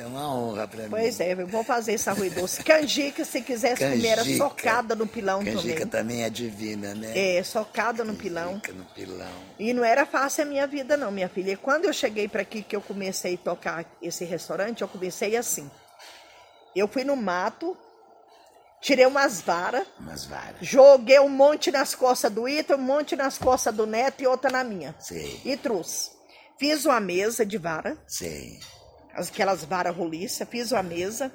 É 0.00 0.04
uma 0.04 0.34
honra 0.34 0.66
para 0.66 0.82
mim. 0.82 0.90
Pois 0.90 1.20
é, 1.20 1.32
eu 1.32 1.46
vou 1.46 1.62
fazer 1.62 1.92
esse 1.92 2.10
arroz 2.10 2.32
doce. 2.34 2.64
Canjica, 2.64 3.24
se 3.24 3.40
quisesse 3.40 3.76
canjica. 3.76 3.96
comer, 3.96 4.08
era 4.08 4.24
socada 4.36 4.96
no 4.96 5.06
pilão 5.06 5.44
canjica 5.44 5.60
também. 5.60 5.74
Canjica 5.74 5.86
também 5.86 6.22
é 6.24 6.30
divina, 6.30 6.94
né? 6.96 7.36
É, 7.36 7.42
socada 7.44 8.02
no 8.02 8.16
pilão. 8.16 8.60
no 8.74 8.84
pilão. 8.86 9.30
E 9.60 9.72
não 9.72 9.84
era 9.84 10.04
fácil 10.04 10.42
a 10.42 10.46
minha 10.46 10.66
vida 10.66 10.96
não, 10.96 11.12
minha 11.12 11.28
filha. 11.28 11.52
E 11.52 11.56
quando 11.56 11.84
eu 11.84 11.92
cheguei 11.92 12.26
para 12.26 12.42
aqui, 12.42 12.62
que 12.62 12.74
eu 12.74 12.80
comecei 12.80 13.34
a 13.34 13.38
tocar 13.38 13.84
esse 14.02 14.24
restaurante, 14.24 14.82
eu 14.82 14.88
comecei 14.88 15.36
assim. 15.36 15.70
Eu 16.74 16.88
fui 16.88 17.04
no 17.04 17.14
mato, 17.14 17.76
Tirei 18.86 19.04
umas 19.04 19.40
varas. 19.40 19.84
Umas 19.98 20.26
varas. 20.26 20.58
Joguei 20.60 21.18
um 21.18 21.28
monte 21.28 21.72
nas 21.72 21.92
costas 21.92 22.30
do 22.30 22.48
Ita, 22.48 22.76
um 22.76 22.80
monte 22.80 23.16
nas 23.16 23.36
costas 23.36 23.74
do 23.74 23.84
Neto 23.84 24.22
e 24.22 24.28
outra 24.28 24.48
na 24.48 24.62
minha. 24.62 24.94
Sei. 25.00 25.40
E 25.44 25.56
trouxe. 25.56 26.12
Fiz 26.56 26.84
uma 26.84 27.00
mesa 27.00 27.44
de 27.44 27.58
vara. 27.58 27.98
Sei. 28.06 28.60
Aquelas 29.12 29.64
varas 29.64 29.92
roliças. 29.92 30.48
Fiz 30.48 30.70
uma 30.70 30.84
mesa. 30.84 31.32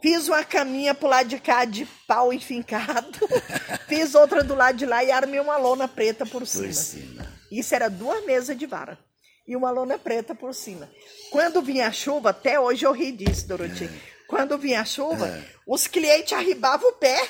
Fiz 0.00 0.28
uma 0.28 0.44
caminha 0.44 0.94
pro 0.94 1.08
lado 1.08 1.28
de 1.28 1.40
cá 1.40 1.64
de 1.64 1.84
pau 2.06 2.32
enfincado. 2.32 3.18
Fiz 3.88 4.14
outra 4.14 4.44
do 4.44 4.54
lado 4.54 4.78
de 4.78 4.86
lá 4.86 5.02
e 5.02 5.10
armei 5.10 5.40
uma 5.40 5.56
lona 5.56 5.88
preta 5.88 6.24
por 6.24 6.46
cima. 6.46 6.66
Por 6.66 6.72
cima. 6.72 7.32
Isso 7.50 7.74
era 7.74 7.90
duas 7.90 8.24
mesas 8.24 8.56
de 8.56 8.64
vara. 8.64 8.96
E 9.44 9.56
uma 9.56 9.72
lona 9.72 9.98
preta 9.98 10.36
por 10.36 10.54
cima. 10.54 10.88
Quando 11.32 11.60
vinha 11.62 11.88
a 11.88 11.92
chuva, 11.92 12.30
até 12.30 12.60
hoje 12.60 12.86
eu 12.86 12.92
ri 12.92 13.10
disso, 13.10 13.48
Doroti. 13.48 13.90
Quando 14.26 14.58
vinha 14.58 14.80
a 14.80 14.84
chuva, 14.84 15.26
é. 15.26 15.44
os 15.66 15.86
clientes 15.86 16.32
arribavam 16.32 16.90
o 16.90 16.94
pé, 16.94 17.28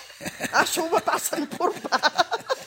a 0.53 0.65
chuva 0.65 1.01
passando 1.01 1.47
por 1.47 1.73
baixo. 1.73 2.47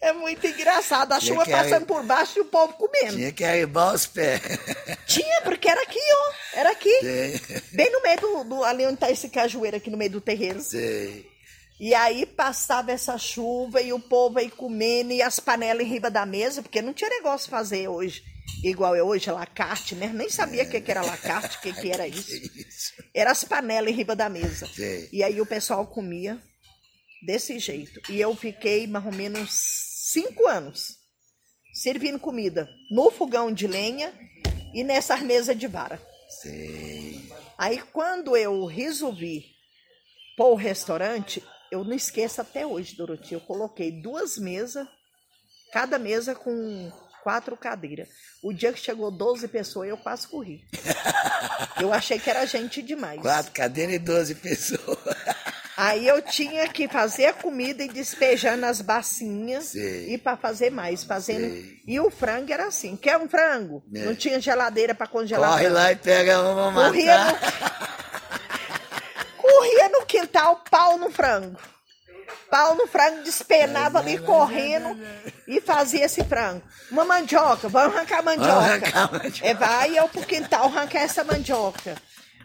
É 0.00 0.12
muito 0.12 0.44
engraçado, 0.44 1.12
a 1.12 1.20
Tinha 1.20 1.32
chuva 1.32 1.48
passando 1.48 1.86
por 1.86 2.02
baixo 2.02 2.36
e 2.36 2.40
o 2.40 2.44
povo 2.44 2.72
comendo. 2.72 3.14
Tinha 3.14 3.30
que 3.30 3.44
arribar 3.44 3.94
os 3.94 4.04
pés. 4.04 4.40
Tinha, 5.06 5.42
porque 5.42 5.68
era 5.68 5.80
aqui, 5.80 6.00
ó. 6.00 6.32
Era 6.58 6.72
aqui. 6.72 6.92
Sei. 7.00 7.40
Bem 7.72 7.92
no 7.92 8.02
meio 8.02 8.20
do, 8.20 8.44
do, 8.44 8.64
Ali 8.64 8.84
onde 8.84 8.96
tá 8.96 9.08
esse 9.08 9.28
cajueiro, 9.28 9.76
aqui 9.76 9.90
no 9.90 9.96
meio 9.96 10.10
do 10.10 10.20
terreiro. 10.20 10.60
Sei. 10.60 11.30
E 11.78 11.94
aí 11.94 12.26
passava 12.26 12.90
essa 12.90 13.16
chuva 13.16 13.80
e 13.80 13.92
o 13.92 14.00
povo 14.00 14.40
aí 14.40 14.50
comendo 14.50 15.12
e 15.12 15.22
as 15.22 15.38
panelas 15.38 15.86
em 15.86 15.88
riba 15.88 16.10
da 16.10 16.26
mesa, 16.26 16.62
porque 16.62 16.82
não 16.82 16.92
tinha 16.92 17.08
negócio 17.08 17.48
fazer 17.48 17.86
hoje 17.86 18.24
igual 18.62 18.94
é 18.94 19.02
hoje, 19.02 19.30
lacarte, 19.30 19.94
né? 19.94 20.08
Nem 20.08 20.28
sabia 20.28 20.64
o 20.64 20.68
que, 20.68 20.80
que 20.80 20.90
era 20.90 21.02
lacarte, 21.02 21.58
o 21.58 21.60
que, 21.60 21.72
que 21.72 21.90
era 21.90 22.06
isso. 22.08 22.32
Era 23.14 23.30
as 23.30 23.44
panelas 23.44 23.90
em 23.90 23.96
riba 23.96 24.14
da 24.14 24.28
mesa. 24.28 24.66
Sim. 24.66 25.08
E 25.12 25.22
aí 25.22 25.40
o 25.40 25.46
pessoal 25.46 25.86
comia 25.86 26.40
desse 27.24 27.58
jeito. 27.58 28.00
E 28.10 28.20
eu 28.20 28.34
fiquei 28.34 28.86
mais 28.86 29.04
ou 29.04 29.12
menos 29.12 29.50
cinco 30.12 30.46
anos 30.46 30.98
servindo 31.72 32.18
comida 32.18 32.68
no 32.90 33.10
fogão 33.10 33.50
de 33.52 33.66
lenha 33.66 34.12
e 34.74 34.84
nessas 34.84 35.20
mesas 35.22 35.56
de 35.56 35.66
vara. 35.66 36.00
Sim. 36.42 37.30
Aí 37.56 37.80
quando 37.92 38.36
eu 38.36 38.64
resolvi 38.66 39.46
pôr 40.36 40.52
o 40.52 40.56
restaurante, 40.56 41.42
eu 41.70 41.84
não 41.84 41.94
esqueço 41.94 42.40
até 42.40 42.66
hoje, 42.66 42.96
Doroti, 42.96 43.34
eu 43.34 43.40
coloquei 43.40 43.90
duas 43.90 44.36
mesas, 44.36 44.86
cada 45.72 45.98
mesa 45.98 46.34
com 46.34 46.92
quatro 47.22 47.56
cadeiras. 47.56 48.08
O 48.42 48.52
dia 48.52 48.72
que 48.72 48.80
chegou 48.80 49.10
12 49.10 49.48
pessoas, 49.48 49.88
eu 49.88 49.96
quase 49.96 50.26
corri. 50.26 50.64
Eu 51.80 51.92
achei 51.92 52.18
que 52.18 52.28
era 52.28 52.44
gente 52.46 52.82
demais. 52.82 53.20
Quatro 53.20 53.52
cadeiras 53.52 53.94
e 53.94 53.98
12 53.98 54.34
pessoas. 54.36 54.98
Aí 55.76 56.06
eu 56.06 56.20
tinha 56.20 56.68
que 56.68 56.86
fazer 56.86 57.26
a 57.26 57.32
comida 57.32 57.82
e 57.82 57.88
despejar 57.88 58.56
nas 58.56 58.80
bacinhas 58.80 59.74
e 59.74 60.18
para 60.18 60.36
fazer 60.36 60.70
mais, 60.70 61.02
fazendo. 61.02 61.54
Sim. 61.54 61.80
E 61.86 61.98
o 61.98 62.10
frango 62.10 62.52
era 62.52 62.66
assim, 62.66 62.94
quer 62.94 63.16
um 63.16 63.28
frango? 63.28 63.82
É. 63.94 64.04
Não 64.04 64.14
tinha 64.14 64.40
geladeira 64.40 64.94
para 64.94 65.06
congelar. 65.06 65.50
Corre 65.50 65.62
frango. 65.62 65.74
lá 65.74 65.92
e 65.92 65.96
pega 65.96 66.40
uma 66.40 66.72
Corria 66.72 67.24
no... 67.24 67.38
Corria 69.42 69.88
no 69.88 70.06
quintal, 70.06 70.62
pau 70.70 70.98
no 70.98 71.10
frango. 71.10 71.58
Pau 72.52 72.74
no 72.74 72.86
frango, 72.86 73.22
despenava 73.22 73.98
ali 73.98 74.18
correndo 74.18 74.94
e 75.48 75.58
fazia 75.58 76.04
esse 76.04 76.22
frango. 76.22 76.60
Uma 76.90 77.02
mandioca, 77.02 77.66
vamos 77.66 77.96
arrancar 77.96 78.18
a 78.18 78.22
mandioca. 78.22 78.52
Arrancar 78.52 79.10
mandioca. 79.10 79.46
É, 79.46 79.54
vai 79.54 79.98
eu 79.98 80.06
pro 80.06 80.20
quintal 80.20 80.66
arrancar 80.66 81.00
essa 81.00 81.24
mandioca. 81.24 81.96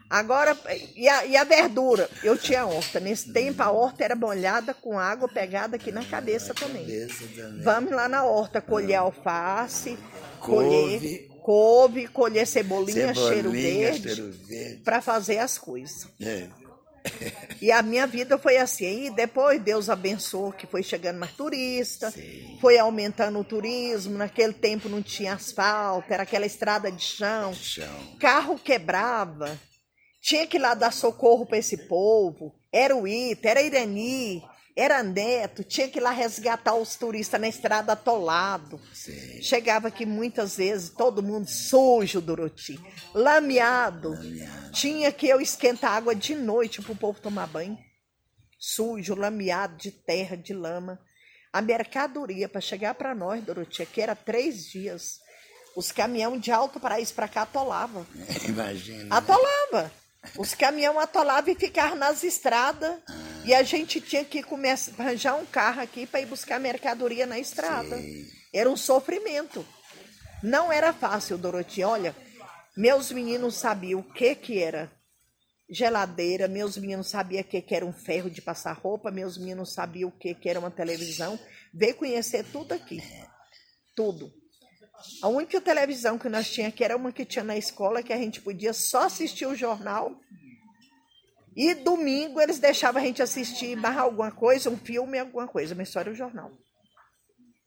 Agora, 0.10 0.58
e 0.96 1.10
a, 1.10 1.26
e 1.26 1.36
a, 1.36 1.44
verdura? 1.44 2.10
Eu 2.24 2.38
tinha 2.38 2.66
horta. 2.66 3.02
Nesse 3.02 3.34
tempo, 3.34 3.62
a 3.62 3.70
horta 3.70 4.06
era 4.06 4.16
molhada 4.16 4.74
com 4.74 4.98
água 4.98 5.28
pegada 5.28 5.76
aqui 5.76 5.92
na 5.92 6.06
cabeça, 6.06 6.54
também. 6.54 6.86
cabeça 6.86 7.26
também. 7.36 7.62
Vamos 7.62 7.92
lá 7.92 8.08
na 8.08 8.24
horta 8.24 8.62
colher 8.62 8.96
alface, 8.96 10.00
colher 10.40 11.28
couve, 11.44 12.08
colher 12.08 12.48
cebolinha, 12.48 13.14
cebolinha 13.14 13.14
cheiro 13.14 13.52
verde, 13.52 14.22
verde. 14.48 14.82
para 14.86 15.02
fazer 15.02 15.40
as 15.40 15.58
coisas. 15.58 16.08
É. 16.22 16.48
E 17.60 17.72
a 17.72 17.82
minha 17.82 18.06
vida 18.06 18.38
foi 18.38 18.58
assim. 18.58 19.08
E 19.08 19.10
depois 19.10 19.60
Deus 19.60 19.90
abençoou 19.90 20.52
que 20.52 20.68
foi 20.68 20.84
chegando 20.84 21.18
mais 21.18 21.32
turista, 21.32 22.12
Sim. 22.12 22.58
foi 22.62 22.78
aumentando 22.78 23.40
o 23.40 23.44
turismo. 23.44 24.18
Naquele 24.18 24.54
tempo 24.54 24.88
não 24.88 25.02
tinha 25.02 25.34
asfalto, 25.34 26.14
era 26.14 26.22
aquela 26.22 26.46
estrada 26.46 26.92
de 26.92 27.02
chão. 27.02 27.54
chão. 27.56 28.16
Carro 28.20 28.60
quebrava. 28.60 29.60
Tinha 30.22 30.46
que 30.46 30.58
ir 30.58 30.60
lá 30.60 30.76
dar 30.76 30.94
socorro 30.94 31.46
para 31.46 31.58
esse 31.58 31.88
povo. 31.88 32.54
Era 32.72 32.96
o 32.96 33.08
Ita, 33.08 33.50
era 33.50 33.62
Irani, 33.62 34.44
era 34.78 35.02
neto, 35.02 35.64
tinha 35.64 35.90
que 35.90 35.98
ir 35.98 36.02
lá 36.02 36.12
resgatar 36.12 36.76
os 36.76 36.96
turistas 36.96 37.42
na 37.42 37.48
estrada 37.48 37.94
atolado. 37.94 38.80
Sim. 38.94 39.42
Chegava 39.42 39.88
aqui 39.88 40.06
muitas 40.06 40.58
vezes, 40.58 40.90
todo 40.90 41.24
mundo 41.24 41.48
sujo, 41.50 42.22
Doroti, 42.22 42.80
lameado. 43.12 44.12
lameado. 44.12 44.72
Tinha 44.72 45.12
que 45.12 45.28
eu 45.28 45.42
esquentar 45.42 45.94
água 45.94 46.14
de 46.14 46.36
noite 46.36 46.80
para 46.80 46.92
o 46.92 46.96
povo 46.96 47.20
tomar 47.20 47.48
banho. 47.48 47.76
Sujo, 48.60 49.16
lameado, 49.16 49.78
de 49.78 49.90
terra, 49.90 50.38
de 50.38 50.54
lama. 50.54 51.00
A 51.52 51.60
mercadoria 51.60 52.48
para 52.48 52.62
chegar 52.62 52.94
para 52.94 53.16
nós, 53.16 53.44
Doroti, 53.44 53.82
aqui 53.82 54.00
era 54.00 54.16
três 54.16 54.64
dias. 54.66 55.20
Os 55.76 55.92
caminhões 55.92 56.40
de 56.40 56.52
Alto 56.52 56.80
Paraíso 56.80 57.16
para 57.16 57.28
cá 57.28 57.42
atolavam. 57.42 58.06
Imagina. 58.48 59.18
Atolava. 59.18 59.92
Os 60.38 60.54
caminhões 60.54 60.98
atolavam 60.98 61.52
e 61.52 61.56
ficavam 61.56 61.98
nas 61.98 62.24
estradas. 62.24 63.00
E 63.48 63.56
a 63.56 63.64
gente 63.64 64.02
tinha 64.02 64.26
que 64.26 64.44
começar, 64.44 64.92
arranjar 65.02 65.36
um 65.36 65.46
carro 65.46 65.80
aqui 65.80 66.06
para 66.06 66.20
ir 66.20 66.26
buscar 66.26 66.60
mercadoria 66.60 67.26
na 67.26 67.40
estrada. 67.40 67.98
Sim. 67.98 68.28
Era 68.54 68.70
um 68.70 68.76
sofrimento. 68.76 69.66
Não 70.44 70.70
era 70.70 70.92
fácil, 70.92 71.38
Doroti. 71.38 71.82
Olha, 71.82 72.14
meus 72.76 73.10
meninos 73.10 73.56
sabiam 73.56 74.02
o 74.02 74.04
que, 74.04 74.36
que 74.36 74.60
era 74.60 74.92
geladeira, 75.70 76.50
meus 76.50 76.78
meninos 76.78 77.10
sabiam 77.10 77.40
o 77.40 77.46
que, 77.46 77.62
que 77.62 77.74
era 77.74 77.86
um 77.86 77.94
ferro 77.94 78.30
de 78.30 78.42
passar 78.42 78.74
roupa, 78.74 79.12
meus 79.12 79.38
meninos 79.38 79.74
sabiam 79.74 80.10
o 80.10 80.12
que, 80.12 80.36
que 80.36 80.50
era 80.50 80.60
uma 80.60 80.70
televisão. 80.70 81.40
Veio 81.74 81.96
conhecer 81.96 82.44
tudo 82.52 82.74
aqui. 82.74 83.02
Tudo. 83.96 84.30
A 85.22 85.30
única 85.30 85.62
televisão 85.62 86.20
que 86.20 86.28
nós 86.28 86.52
tínhamos 86.52 86.74
aqui 86.74 86.84
era 86.84 86.98
uma 86.98 87.14
que 87.14 87.24
tinha 87.24 87.46
na 87.46 87.56
escola, 87.56 88.04
que 88.04 88.12
a 88.12 88.18
gente 88.18 88.42
podia 88.42 88.74
só 88.74 89.04
assistir 89.04 89.46
o 89.46 89.56
jornal. 89.56 90.20
E 91.58 91.74
domingo 91.74 92.40
eles 92.40 92.60
deixavam 92.60 93.02
a 93.02 93.06
gente 93.06 93.20
assistir 93.20 93.76
mais 93.76 93.98
alguma 93.98 94.30
coisa, 94.30 94.70
um 94.70 94.78
filme, 94.78 95.18
alguma 95.18 95.48
coisa, 95.48 95.74
uma 95.74 95.82
história 95.82 96.12
o 96.12 96.16
jornal. 96.16 96.52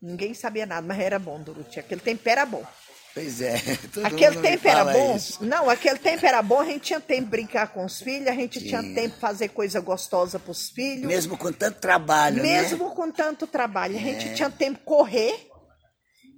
Ninguém 0.00 0.32
sabia 0.32 0.64
nada, 0.64 0.86
mas 0.86 1.00
era 1.00 1.18
bom, 1.18 1.42
Duruti. 1.42 1.80
Aquele 1.80 2.00
tempo 2.00 2.22
era 2.28 2.46
bom. 2.46 2.64
Pois 3.12 3.42
é. 3.42 3.56
aquele 4.04 4.40
tempo 4.40 4.68
era 4.68 4.84
bom. 4.84 5.16
Isso. 5.16 5.44
Não, 5.44 5.68
aquele 5.68 5.98
tempo 5.98 6.24
era 6.24 6.40
bom, 6.40 6.60
a 6.60 6.66
gente 6.66 6.82
tinha 6.82 7.00
tempo 7.00 7.24
de 7.24 7.30
brincar 7.30 7.66
com 7.72 7.84
os 7.84 8.00
filhos, 8.00 8.28
a 8.28 8.32
gente 8.32 8.60
tinha, 8.60 8.80
tinha 8.80 8.94
tempo 8.94 9.16
de 9.16 9.20
fazer 9.20 9.48
coisa 9.48 9.80
gostosa 9.80 10.38
para 10.38 10.52
os 10.52 10.70
filhos. 10.70 11.06
Mesmo 11.06 11.36
com 11.36 11.52
tanto 11.52 11.80
trabalho, 11.80 12.40
Mesmo 12.40 12.88
né? 12.88 12.94
com 12.94 13.10
tanto 13.10 13.44
trabalho. 13.48 13.96
A 13.96 14.00
gente 14.00 14.28
é. 14.28 14.32
tinha 14.34 14.48
tempo 14.48 14.78
de 14.78 14.84
correr 14.84 15.49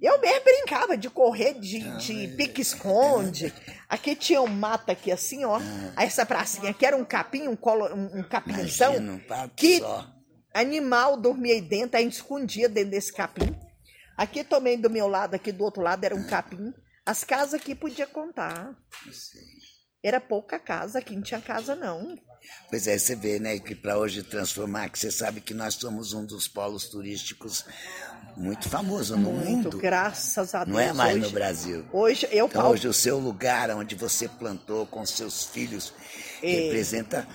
eu 0.05 0.19
mesmo 0.19 0.43
brincava 0.43 0.97
de 0.97 1.09
correr 1.09 1.53
de, 1.53 1.79
de 1.97 2.27
pique-esconde. 2.35 3.53
Aqui 3.87 4.15
tinha 4.15 4.41
um 4.41 4.47
mato 4.47 4.91
aqui 4.91 5.11
assim, 5.11 5.45
ó. 5.45 5.59
Ah. 5.95 6.03
Essa 6.03 6.25
pracinha 6.25 6.71
aqui 6.71 6.85
era 6.85 6.97
um 6.97 7.05
capim, 7.05 7.47
um, 7.47 7.55
colo, 7.55 7.87
um, 7.93 8.19
um 8.19 8.23
capinzão. 8.23 8.95
Imagina, 8.95 9.45
um 9.45 9.49
que 9.55 9.79
só. 9.79 10.07
animal 10.53 11.15
dormia 11.15 11.53
aí 11.53 11.61
dentro, 11.61 11.97
a 11.97 12.01
gente 12.01 12.13
escondia 12.13 12.67
dentro 12.67 12.91
desse 12.91 13.13
capim. 13.13 13.55
Aqui 14.17 14.43
também 14.43 14.79
do 14.79 14.89
meu 14.89 15.07
lado, 15.07 15.35
aqui 15.35 15.51
do 15.51 15.63
outro 15.63 15.81
lado 15.81 16.03
era 16.03 16.15
um 16.15 16.27
capim. 16.27 16.73
As 17.05 17.23
casas 17.23 17.53
aqui 17.55 17.73
podia 17.73 18.07
contar. 18.07 18.75
Era 20.03 20.19
pouca 20.19 20.59
casa, 20.59 20.99
aqui 20.99 21.15
não 21.15 21.21
tinha 21.21 21.39
casa 21.39 21.75
não. 21.75 22.17
Pois 22.69 22.87
é, 22.87 22.97
você 22.97 23.15
vê, 23.15 23.39
né, 23.39 23.57
que 23.57 23.73
para 23.73 23.97
hoje 23.97 24.21
transformar, 24.21 24.89
que 24.89 24.99
você 24.99 25.09
sabe 25.09 25.39
que 25.39 25.53
nós 25.53 25.75
somos 25.75 26.13
um 26.13 26.25
dos 26.25 26.47
polos 26.47 26.89
turísticos 26.89 27.65
muito 28.35 28.67
famoso 28.67 29.15
no 29.15 29.31
muito, 29.31 29.65
mundo. 29.65 29.77
graças 29.77 30.53
a 30.53 30.63
Deus. 30.63 30.75
Não 30.75 30.79
é 30.79 30.91
mais 30.91 31.15
hoje, 31.15 31.25
no 31.25 31.31
Brasil. 31.31 31.85
Hoje 31.93 32.27
eu 32.31 32.47
então, 32.47 32.69
hoje 32.69 32.87
o 32.87 32.93
seu 32.93 33.17
lugar 33.19 33.69
onde 33.69 33.95
você 33.95 34.27
plantou 34.27 34.85
com 34.87 35.05
seus 35.05 35.45
filhos 35.45 35.93
é. 36.41 36.47
representa 36.47 37.27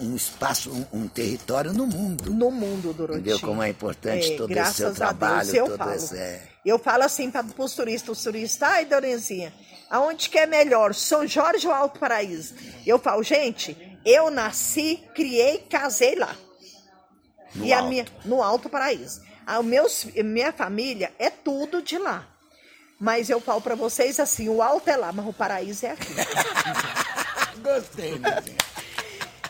um 0.00 0.16
espaço, 0.16 0.70
um, 0.70 1.02
um, 1.02 1.08
território 1.08 1.72
no 1.72 1.86
mundo. 1.86 2.30
No 2.30 2.50
mundo, 2.50 2.92
Dorothy. 2.92 3.20
Entendeu 3.20 3.40
como 3.40 3.62
é 3.62 3.68
importante 3.68 4.32
é, 4.32 4.36
todo 4.36 4.50
esse 4.50 4.74
seu 4.74 4.94
trabalho. 4.94 5.50
Deus, 5.50 5.70
eu, 5.70 5.78
falo. 5.78 5.92
Esse, 5.92 6.16
é... 6.16 6.42
eu 6.64 6.78
falo 6.78 7.02
assim 7.04 7.30
para 7.30 7.44
os 7.58 7.74
turistas, 7.74 8.18
os 8.18 8.24
turistas, 8.24 8.68
ai, 8.68 8.84
Dorenzinha, 8.84 9.52
aonde 9.90 10.28
que 10.28 10.38
é 10.38 10.46
melhor, 10.46 10.94
São 10.94 11.26
Jorge 11.26 11.66
ou 11.66 11.72
Alto 11.72 11.98
Paraíso? 11.98 12.54
Eu 12.86 12.98
falo, 12.98 13.22
gente, 13.22 13.76
eu 14.04 14.30
nasci, 14.30 15.02
criei, 15.14 15.58
casei 15.70 16.16
lá. 16.16 16.34
No 17.54 17.64
e 17.64 17.72
alto. 17.72 17.84
a 17.84 17.88
minha 17.88 18.06
no 18.24 18.42
Alto 18.42 18.68
Paraíso. 18.68 19.22
A 19.46 19.62
meus, 19.62 20.04
minha 20.04 20.52
família 20.52 21.12
é 21.18 21.28
tudo 21.28 21.82
de 21.82 21.98
lá. 21.98 22.26
Mas 22.98 23.28
eu 23.28 23.40
falo 23.40 23.60
para 23.60 23.74
vocês 23.74 24.20
assim, 24.20 24.48
o 24.48 24.62
alto 24.62 24.88
é 24.88 24.96
lá, 24.96 25.12
mas 25.12 25.26
o 25.26 25.32
paraíso 25.32 25.86
é 25.86 25.90
aqui. 25.90 26.14
Gostei, 27.60 28.16
né? 28.20 28.36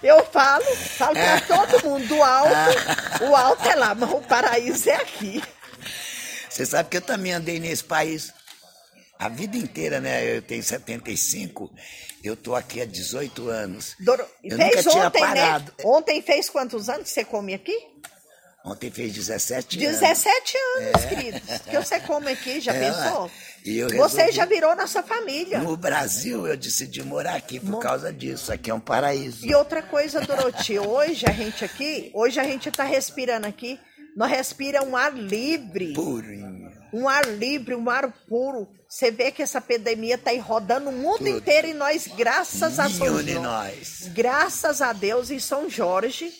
Eu 0.02 0.24
falo, 0.26 0.64
falo 0.96 1.14
para 1.14 1.40
todo 1.42 1.84
mundo, 1.84 2.06
do 2.08 2.22
alto, 2.22 3.24
o 3.30 3.36
alto 3.36 3.68
é 3.68 3.74
lá, 3.76 3.94
mas 3.94 4.10
o 4.10 4.20
paraíso 4.20 4.90
é 4.90 4.96
aqui. 4.96 5.42
Você 6.50 6.66
sabe 6.66 6.88
que 6.88 6.96
eu 6.96 7.02
também 7.02 7.32
andei 7.32 7.60
nesse 7.60 7.84
país 7.84 8.32
a 9.18 9.28
vida 9.28 9.56
inteira, 9.56 10.00
né? 10.00 10.36
Eu 10.36 10.42
tenho 10.42 10.62
75, 10.62 11.72
eu 12.24 12.36
tô 12.36 12.56
aqui 12.56 12.80
há 12.82 12.84
18 12.84 13.48
anos. 13.48 13.94
Doro... 14.00 14.26
Eu 14.42 14.56
fez 14.56 14.76
nunca 14.76 14.90
tinha 14.90 15.06
ontem, 15.06 15.20
parado. 15.20 15.72
né? 15.78 15.84
Ontem 15.84 16.22
fez 16.22 16.50
quantos 16.50 16.88
anos 16.88 17.08
você 17.08 17.24
come 17.24 17.54
aqui? 17.54 17.76
Ontem 18.64 18.90
fez 18.92 19.12
17 19.12 19.84
anos. 19.84 19.98
17 20.00 20.56
anos, 20.76 21.04
querido. 21.06 21.40
Que 21.68 21.76
você 21.78 21.98
come 22.00 22.30
aqui, 22.30 22.60
já 22.60 22.72
É, 22.72 22.78
pensou? 22.90 23.30
e 23.64 23.82
Você 23.96 24.30
já 24.30 24.44
virou 24.44 24.76
nossa 24.76 25.02
família. 25.02 25.58
No 25.58 25.76
Brasil, 25.76 26.46
eu 26.46 26.56
decidi 26.56 27.02
morar 27.02 27.34
aqui 27.34 27.58
por 27.58 27.80
causa 27.80 28.12
disso. 28.12 28.52
Aqui 28.52 28.70
é 28.70 28.74
um 28.74 28.78
paraíso. 28.80 29.44
E 29.44 29.52
outra 29.54 29.82
coisa, 29.82 30.20
Doroti, 30.20 30.78
hoje 30.78 31.26
a 31.26 31.32
gente 31.32 31.64
aqui, 31.64 32.10
hoje 32.14 32.38
a 32.38 32.44
gente 32.44 32.70
tá 32.70 32.84
respirando 32.84 33.48
aqui, 33.48 33.80
nós 34.16 34.30
respira 34.30 34.82
um 34.84 34.96
ar 34.96 35.12
livre, 35.12 35.92
Purinho. 35.94 36.70
um 36.92 37.08
ar 37.08 37.24
livre, 37.26 37.74
um 37.74 37.90
ar 37.90 38.12
puro. 38.28 38.68
Você 38.88 39.10
vê 39.10 39.32
que 39.32 39.42
essa 39.42 39.60
pandemia 39.60 40.18
tá 40.18 40.30
aí 40.30 40.38
rodando 40.38 40.90
o 40.90 40.92
mundo 40.92 41.18
Tudo. 41.18 41.28
inteiro 41.30 41.66
e 41.66 41.74
nós, 41.74 42.06
graças 42.16 42.78
a 42.78 42.88
São 42.88 43.06
Nenhum 43.06 43.22
de 43.24 43.32
Jorge, 43.32 43.38
nós. 43.40 44.08
graças 44.14 44.80
a 44.82 44.92
Deus 44.92 45.30
em 45.32 45.38
São 45.40 45.68
Jorge, 45.68 46.30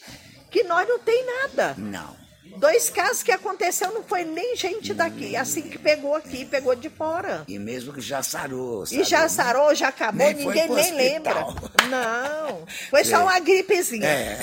que 0.53 0.63
nós 0.65 0.87
não 0.87 0.99
tem 1.01 1.25
nada. 1.27 1.75
Não. 1.77 2.23
Dois 2.59 2.91
casos 2.91 3.23
que 3.23 3.33
aconteceu 3.33 3.91
não 3.93 4.03
foi 4.05 4.25
nem 4.25 4.55
gente 4.55 4.93
daqui, 4.93 5.35
assim 5.35 5.63
que 5.63 5.79
pegou 5.79 6.15
aqui, 6.15 6.45
pegou 6.45 6.77
de 6.77 6.91
fora. 6.91 7.45
E 7.49 7.59
mesmo 7.59 7.95
que 7.95 8.01
já 8.01 8.23
sarou. 8.23 8.85
E 8.93 9.03
já 9.05 9.27
sarou, 9.29 9.75
já 9.75 9.89
acabou, 9.89 10.19
Nem 10.19 10.35
ninguém 10.35 10.69
nem 10.69 10.95
lembra. 10.95 11.47
Não, 11.89 12.65
foi 12.91 13.05
só 13.05 13.17
É. 13.17 13.19
uma 13.21 13.41
gripezinha. 13.41 14.07
É. 14.07 14.39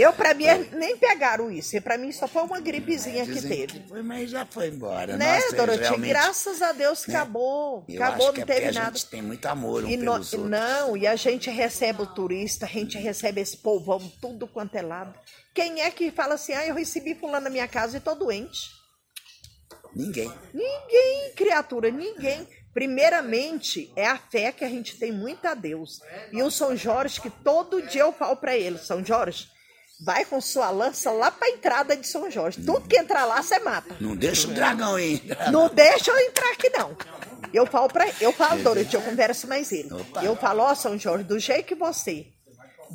Eu, 0.00 0.12
pra 0.12 0.32
mim, 0.34 0.44
nem 0.72 0.96
pegaram 0.96 1.50
isso. 1.50 1.80
Pra 1.82 1.98
mim 1.98 2.10
só 2.12 2.26
foi 2.26 2.42
uma 2.42 2.60
gripezinha 2.60 3.24
que 3.24 3.32
Dizem 3.32 3.50
teve. 3.66 3.80
que 3.80 3.88
foi, 3.88 4.02
mas 4.02 4.30
já 4.30 4.46
foi 4.46 4.68
embora. 4.68 5.16
Né, 5.16 5.34
Nossa, 5.56 5.76
realmente, 5.76 6.08
Graças 6.10 6.62
a 6.62 6.72
Deus 6.72 7.08
acabou. 7.08 7.84
eu 7.88 8.02
acabou, 8.02 8.26
acho 8.28 8.32
que 8.34 8.38
não 8.40 8.44
é 8.44 8.54
teve 8.58 8.68
a 8.68 8.72
nada. 8.72 8.96
gente 8.96 9.06
tem 9.10 9.22
muito 9.22 9.46
amor 9.46 9.84
um 9.84 9.88
E 9.88 9.96
no- 9.96 10.18
não, 10.48 10.96
e 10.96 11.06
a 11.06 11.16
gente 11.16 11.50
recebe 11.50 12.02
o 12.02 12.06
turista, 12.06 12.66
a 12.66 12.68
gente 12.68 12.96
recebe 12.98 13.40
esse 13.40 13.56
povão, 13.56 14.00
tudo 14.20 14.46
quanto 14.48 14.74
é 14.76 14.82
lado. 14.82 15.14
Quem 15.54 15.80
é 15.82 15.90
que 15.90 16.10
fala 16.10 16.34
assim, 16.34 16.52
ah, 16.52 16.66
eu 16.66 16.74
recebi 16.74 17.14
fulano 17.14 17.44
na 17.44 17.50
minha 17.50 17.68
casa 17.68 17.96
e 17.96 18.00
tô 18.00 18.14
doente? 18.14 18.70
Ninguém. 19.94 20.32
Ninguém, 20.54 21.32
criatura, 21.34 21.90
ninguém. 21.90 22.46
Primeiramente, 22.72 23.92
é 23.96 24.06
a 24.06 24.16
fé 24.16 24.52
que 24.52 24.64
a 24.64 24.68
gente 24.68 24.96
tem 24.96 25.10
muito 25.10 25.44
a 25.46 25.54
Deus. 25.54 26.00
E 26.32 26.40
o 26.42 26.50
São 26.50 26.76
Jorge, 26.76 27.20
que 27.20 27.28
todo 27.28 27.82
dia 27.82 28.02
eu 28.02 28.12
falo 28.12 28.36
para 28.36 28.56
ele, 28.56 28.78
São 28.78 29.04
Jorge, 29.04 29.48
vai 30.00 30.24
com 30.24 30.40
sua 30.40 30.70
lança 30.70 31.10
lá 31.10 31.30
para 31.30 31.48
a 31.48 31.50
entrada 31.50 31.96
de 31.96 32.06
São 32.06 32.30
Jorge. 32.30 32.62
Tudo 32.62 32.88
que 32.88 32.96
entrar 32.96 33.24
lá, 33.26 33.42
você 33.42 33.58
mata. 33.58 33.96
Não 34.00 34.16
deixa 34.16 34.48
o 34.48 34.52
dragão 34.52 34.98
ir. 34.98 35.22
Não 35.52 35.68
deixa 35.68 36.10
eu 36.10 36.18
entrar 36.18 36.52
aqui, 36.52 36.70
não. 36.70 36.96
Eu 37.52 37.66
falo 37.66 37.88
para 37.88 38.06
eu 38.20 38.32
falo, 38.32 38.62
Dorothy, 38.62 38.94
eu 38.94 39.02
converso 39.02 39.46
mais 39.46 39.70
ele. 39.72 39.92
Opa. 39.92 40.24
Eu 40.24 40.36
falo, 40.36 40.62
ó, 40.62 40.74
São 40.74 40.96
Jorge, 40.98 41.24
do 41.24 41.38
jeito 41.38 41.66
que 41.66 41.74
você 41.74 42.26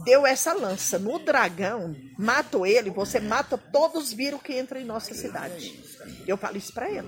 deu 0.04 0.26
essa 0.26 0.54
lança 0.54 1.00
no 1.00 1.20
dragão, 1.20 1.96
matou 2.18 2.66
ele, 2.66 2.90
você 2.90 3.20
mata 3.20 3.58
todos 3.58 4.06
os 4.06 4.14
vírus 4.14 4.42
que 4.42 4.58
entram 4.58 4.80
em 4.80 4.86
nossa 4.86 5.14
cidade. 5.14 5.80
Eu 6.28 6.38
falo 6.38 6.58
isso 6.58 6.74
para 6.74 6.90
ele. 6.90 7.08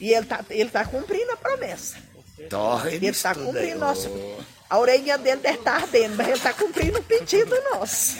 E 0.00 0.12
ele 0.12 0.26
tá, 0.26 0.44
ele 0.48 0.70
tá 0.70 0.84
cumprindo 0.84 1.32
a 1.32 1.36
promessa. 1.36 1.96
Torre 2.48 2.96
Ele 2.96 3.08
está 3.08 3.34
cumprindo 3.34 3.78
nosso. 3.78 4.10
A 4.68 4.78
orelhinha 4.78 5.16
dele 5.18 5.40
deve 5.40 5.58
estar 5.58 5.76
ardendo, 5.76 6.16
mas 6.16 6.26
ele 6.26 6.36
está 6.36 6.52
cumprindo 6.52 6.98
o 6.98 7.02
pedido 7.02 7.54
nosso. 7.72 8.16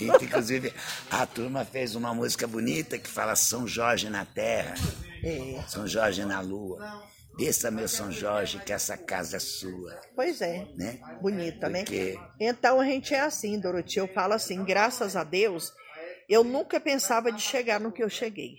Inclusive, 0.00 0.72
a 1.10 1.26
turma 1.26 1.64
fez 1.64 1.94
uma 1.94 2.12
música 2.14 2.46
bonita 2.46 2.98
que 2.98 3.08
fala 3.08 3.36
São 3.36 3.66
Jorge 3.66 4.08
na 4.10 4.24
terra, 4.24 4.74
São 5.68 5.86
Jorge 5.86 6.24
na 6.24 6.40
lua. 6.40 7.02
Desça, 7.36 7.68
meu 7.70 7.88
São 7.88 8.12
Jorge, 8.12 8.60
que 8.60 8.72
essa 8.72 8.96
casa 8.96 9.38
é 9.38 9.40
sua. 9.40 10.00
pois 10.14 10.40
é. 10.40 10.68
Né? 10.76 11.00
Bonita, 11.20 11.68
né? 11.68 11.80
Porque- 11.80 12.16
Então 12.38 12.80
a 12.80 12.84
gente 12.84 13.12
é 13.12 13.20
assim, 13.20 13.58
Dorothy. 13.58 13.98
Eu 13.98 14.06
falo 14.06 14.34
assim, 14.34 14.62
graças 14.64 15.16
a 15.16 15.24
Deus, 15.24 15.72
eu 16.28 16.44
nunca 16.44 16.78
pensava 16.78 17.32
de 17.32 17.42
chegar 17.42 17.80
no 17.80 17.90
que 17.90 18.02
eu 18.04 18.08
cheguei. 18.08 18.58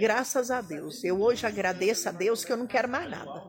Graças 0.00 0.50
a 0.50 0.60
Deus. 0.60 1.04
Eu 1.04 1.20
hoje 1.20 1.46
agradeço 1.46 2.08
a 2.08 2.12
Deus 2.12 2.44
que 2.44 2.52
eu 2.52 2.56
não 2.56 2.66
quero 2.66 2.88
mais 2.88 3.08
nada. 3.08 3.44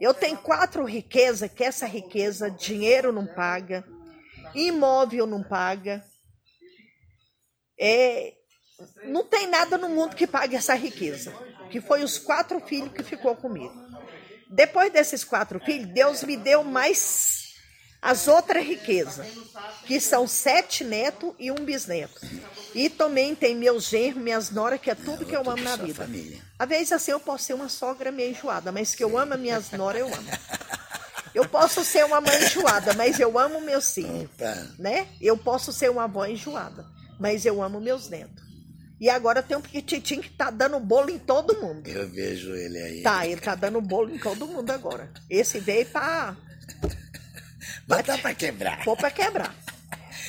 Eu 0.00 0.12
tenho 0.12 0.38
quatro 0.38 0.84
riquezas, 0.84 1.48
que 1.50 1.62
essa 1.62 1.86
riqueza, 1.86 2.50
dinheiro 2.50 3.12
não 3.12 3.26
paga, 3.26 3.84
imóvel 4.54 5.24
não 5.26 5.42
paga. 5.42 6.02
É, 7.78 8.34
não 9.04 9.24
tem 9.24 9.46
nada 9.46 9.78
no 9.78 9.88
mundo 9.88 10.16
que 10.16 10.26
pague 10.26 10.56
essa 10.56 10.74
riqueza. 10.74 11.32
Que 11.70 11.80
foi 11.80 12.02
os 12.02 12.18
quatro 12.18 12.60
filhos 12.60 12.92
que 12.92 13.02
ficou 13.02 13.36
comigo. 13.36 13.74
Depois 14.48 14.90
desses 14.90 15.24
quatro 15.24 15.60
filhos, 15.60 15.88
Deus 15.88 16.22
me 16.24 16.36
deu 16.36 16.64
mais 16.64 17.48
as 18.00 18.28
outras 18.28 18.64
riquezas, 18.64 19.26
que 19.84 20.00
são 20.00 20.26
sete 20.26 20.84
netos 20.84 21.34
e 21.38 21.50
um 21.50 21.56
bisneto. 21.56 22.20
E 22.74 22.88
também 22.88 23.34
tem 23.34 23.54
meus 23.56 23.88
genros, 23.88 24.22
minhas 24.22 24.50
noras, 24.50 24.80
que 24.80 24.90
é 24.90 24.94
tudo 24.94 25.26
que 25.26 25.34
eu 25.34 25.40
amo 25.40 25.62
na 25.62 25.76
vida. 25.76 26.04
família. 26.04 26.38
Às 26.58 26.68
vezes 26.68 26.92
assim 26.92 27.10
eu 27.10 27.20
posso 27.20 27.44
ser 27.44 27.54
uma 27.54 27.68
sogra 27.68 28.12
meio 28.12 28.30
enjoada, 28.30 28.70
mas 28.70 28.94
que 28.94 29.02
eu 29.02 29.18
amo 29.18 29.34
as 29.34 29.40
minhas 29.40 29.70
noras, 29.72 30.00
eu 30.00 30.06
amo. 30.06 30.30
Eu 31.34 31.48
posso 31.48 31.84
ser 31.84 32.04
uma 32.04 32.20
mãe 32.20 32.42
enjoada, 32.42 32.94
mas 32.94 33.20
eu 33.20 33.38
amo 33.38 33.60
meus 33.60 33.92
filhos, 33.92 34.28
né? 34.78 35.08
Eu 35.20 35.36
posso 35.36 35.72
ser 35.72 35.90
uma 35.90 36.04
avó 36.04 36.24
enjoada, 36.24 36.86
mas 37.18 37.44
eu 37.44 37.62
amo 37.62 37.80
meus 37.80 38.08
netos. 38.08 38.46
E 39.00 39.08
agora 39.08 39.42
tem 39.42 39.56
um 39.56 39.60
pequitinho 39.60 40.20
que 40.22 40.30
tá 40.30 40.50
dando 40.50 40.80
bolo 40.80 41.08
em 41.10 41.18
todo 41.18 41.60
mundo. 41.60 41.86
Eu 41.86 42.08
vejo 42.08 42.52
ele 42.54 42.78
aí. 42.78 43.02
Tá, 43.02 43.26
ele 43.26 43.40
tá 43.40 43.54
dando 43.54 43.80
bolo 43.80 44.12
em 44.12 44.18
todo 44.18 44.46
mundo 44.46 44.70
agora. 44.70 45.08
Esse 45.30 45.60
veio 45.60 45.86
pra 45.86 46.36
Bota 47.86 48.18
pra 48.18 48.34
quebrar. 48.34 48.84
pôr 48.84 48.96
pra 48.96 49.10
quebrar. 49.10 49.54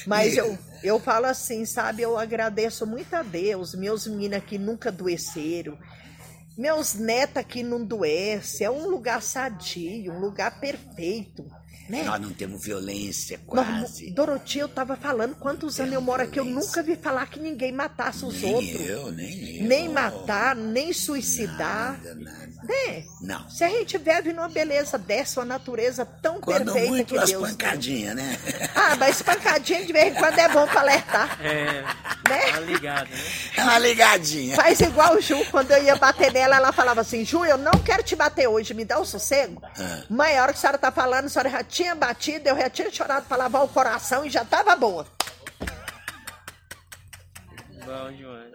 Mas 0.06 0.38
eu, 0.38 0.58
eu 0.84 1.00
falo 1.00 1.26
assim, 1.26 1.66
sabe? 1.66 2.04
Eu 2.04 2.18
agradeço 2.18 2.86
muito 2.86 3.14
a 3.14 3.22
Deus, 3.24 3.74
meus 3.76 4.08
meninos 4.08 4.38
aqui 4.38 4.58
nunca 4.58 4.90
adoeceram. 4.90 5.78
Meus 6.58 6.94
netos 6.94 7.38
aqui 7.38 7.64
não 7.64 7.78
adoecem. 7.82 8.66
É 8.68 8.72
um 8.72 8.88
lugar 8.88 9.22
sadio, 9.22 10.14
um 10.14 10.20
lugar 10.20 10.60
perfeito. 10.60 11.46
Né? 11.90 12.04
Nós 12.04 12.22
não 12.22 12.30
temos 12.32 12.64
violência 12.64 13.40
Nós- 13.52 13.66
quase. 13.66 14.12
Dorothy, 14.12 14.60
eu 14.60 14.68
tava 14.70 14.96
falando 14.96 15.36
quantos 15.36 15.80
anos 15.80 15.94
eu 15.94 16.02
moro 16.02 16.22
aqui, 16.22 16.40
eu 16.40 16.46
nunca 16.46 16.84
vi 16.84 16.96
falar 16.96 17.28
que 17.28 17.40
ninguém 17.40 17.72
matasse 17.72 18.24
os 18.24 18.42
nem 18.42 18.54
outros. 18.54 18.82
eu, 18.88 19.12
nem 19.12 19.58
eu. 19.62 19.68
Nem 19.68 19.90
matar, 19.90 20.56
nem 20.56 20.94
suicidar. 20.94 21.94
Nada, 22.04 22.16
nada. 22.16 22.50
Né? 22.64 23.04
Não. 23.22 23.50
Se 23.50 23.64
a 23.64 23.70
gente 23.70 23.98
vive 23.98 24.34
numa 24.34 24.50
beleza 24.50 24.98
dessa, 24.98 25.40
uma 25.40 25.46
natureza 25.46 26.06
tão 26.06 26.40
Quando 26.40 26.66
perfeita 26.74 26.90
muito 26.90 27.14
que 27.14 27.20
as 27.20 27.30
Deus 27.32 27.44
tem. 27.44 27.52
pancadinhas, 27.52 28.16
né? 28.16 28.38
Ah, 28.76 28.96
mas 28.98 29.22
pancadinha 29.22 29.86
de 29.86 29.92
vez 29.94 30.14
em 30.16 30.20
quando 30.20 30.38
é 30.40 30.50
bom 30.50 30.68
pra 30.68 30.82
alertar. 30.82 31.40
É, 31.42 31.82
Né? 32.30 32.52
tá 32.52 32.60
ligado, 32.60 33.10
né? 33.10 33.18
É 33.58 33.64
uma 33.64 33.80
ligadinha. 33.80 34.56
Faz 34.56 34.80
igual 34.82 35.16
o 35.16 35.22
Ju, 35.22 35.44
quando 35.50 35.72
eu 35.72 35.84
ia 35.84 35.96
bater 35.96 36.32
nela, 36.32 36.58
ela 36.58 36.72
falava 36.72 37.02
assim, 37.02 37.26
Ju, 37.26 37.44
eu 37.46 37.58
não 37.58 37.72
quero 37.84 38.04
te 38.04 38.16
bater 38.16 38.48
hoje, 38.48 38.74
me 38.74 38.86
dá 38.86 39.00
um 39.00 39.06
sossego. 39.06 39.62
Ah. 39.78 40.04
Mas 40.10 40.38
a 40.38 40.42
hora 40.44 40.52
que 40.54 40.58
a 40.60 40.62
senhora 40.62 40.78
tá 40.78 40.92
falando, 40.92 41.26
a 41.26 41.30
senhora 41.30 41.50
já 41.50 41.64
tinha 41.80 41.96
batido, 41.96 42.50
eu 42.50 42.58
já 42.58 42.70
tinha 42.70 42.92
chorado 42.92 43.26
pra 43.26 43.38
lavar 43.38 43.64
o 43.64 43.70
coração 43.70 44.26
e 44.26 44.30
já 44.30 44.44
tava 44.44 44.76
boa. 44.76 45.08
Bom 47.86 48.12
demais. 48.12 48.52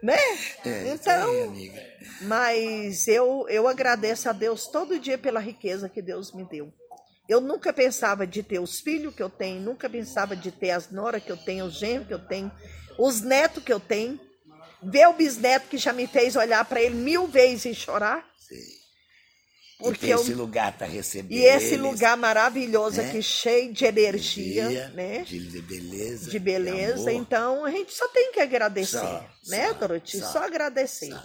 Né? 0.00 0.16
É, 0.64 0.92
então, 0.92 1.44
amiga. 1.44 1.82
mas 2.20 3.08
eu, 3.08 3.46
eu 3.48 3.66
agradeço 3.66 4.28
a 4.28 4.32
Deus 4.32 4.68
todo 4.68 5.00
dia 5.00 5.18
pela 5.18 5.40
riqueza 5.40 5.88
que 5.88 6.00
Deus 6.00 6.32
me 6.32 6.44
deu. 6.44 6.72
Eu 7.28 7.40
nunca 7.40 7.72
pensava 7.72 8.24
de 8.24 8.44
ter 8.44 8.60
os 8.60 8.78
filhos 8.78 9.12
que 9.12 9.22
eu 9.22 9.28
tenho, 9.28 9.60
nunca 9.60 9.90
pensava 9.90 10.36
de 10.36 10.52
ter 10.52 10.70
as 10.70 10.92
noras 10.92 11.24
que 11.24 11.32
eu 11.32 11.36
tenho, 11.36 11.64
os 11.64 11.76
genros 11.76 12.06
que 12.06 12.14
eu 12.14 12.24
tenho, 12.28 12.52
os 12.96 13.22
netos 13.22 13.64
que 13.64 13.72
eu 13.72 13.80
tenho. 13.80 14.20
Ver 14.80 15.08
o 15.08 15.14
bisneto 15.14 15.66
que 15.66 15.78
já 15.78 15.92
me 15.92 16.06
fez 16.06 16.36
olhar 16.36 16.64
para 16.64 16.80
ele 16.80 16.94
mil 16.94 17.26
vezes 17.26 17.64
e 17.64 17.74
chorar. 17.74 18.24
Sei. 18.38 18.85
Porque 19.78 20.06
eu- 20.06 20.20
esse 20.20 20.32
lugar 20.32 20.72
para 20.78 20.86
receber 20.86 21.34
E 21.34 21.44
esse 21.44 21.74
eles, 21.74 21.80
lugar 21.80 22.16
maravilhoso 22.16 23.00
né? 23.02 23.08
aqui, 23.10 23.22
cheio 23.22 23.72
de 23.72 23.84
energia, 23.84 24.68
dia, 24.68 24.88
né? 24.88 25.18
De, 25.22 25.38
de 25.38 25.60
beleza. 25.62 26.30
De 26.30 26.38
beleza. 26.38 27.10
amor. 27.10 27.10
então 27.10 27.64
a 27.64 27.70
gente 27.70 27.92
só 27.92 28.08
tem 28.08 28.32
que 28.32 28.40
agradecer, 28.40 28.98
Só, 28.98 29.24
né, 29.48 29.68
só, 29.68 29.74
Doroti? 29.74 30.18
só, 30.18 30.32
Só, 30.32 30.38
agradecer. 30.44 31.10
Só. 31.10 31.22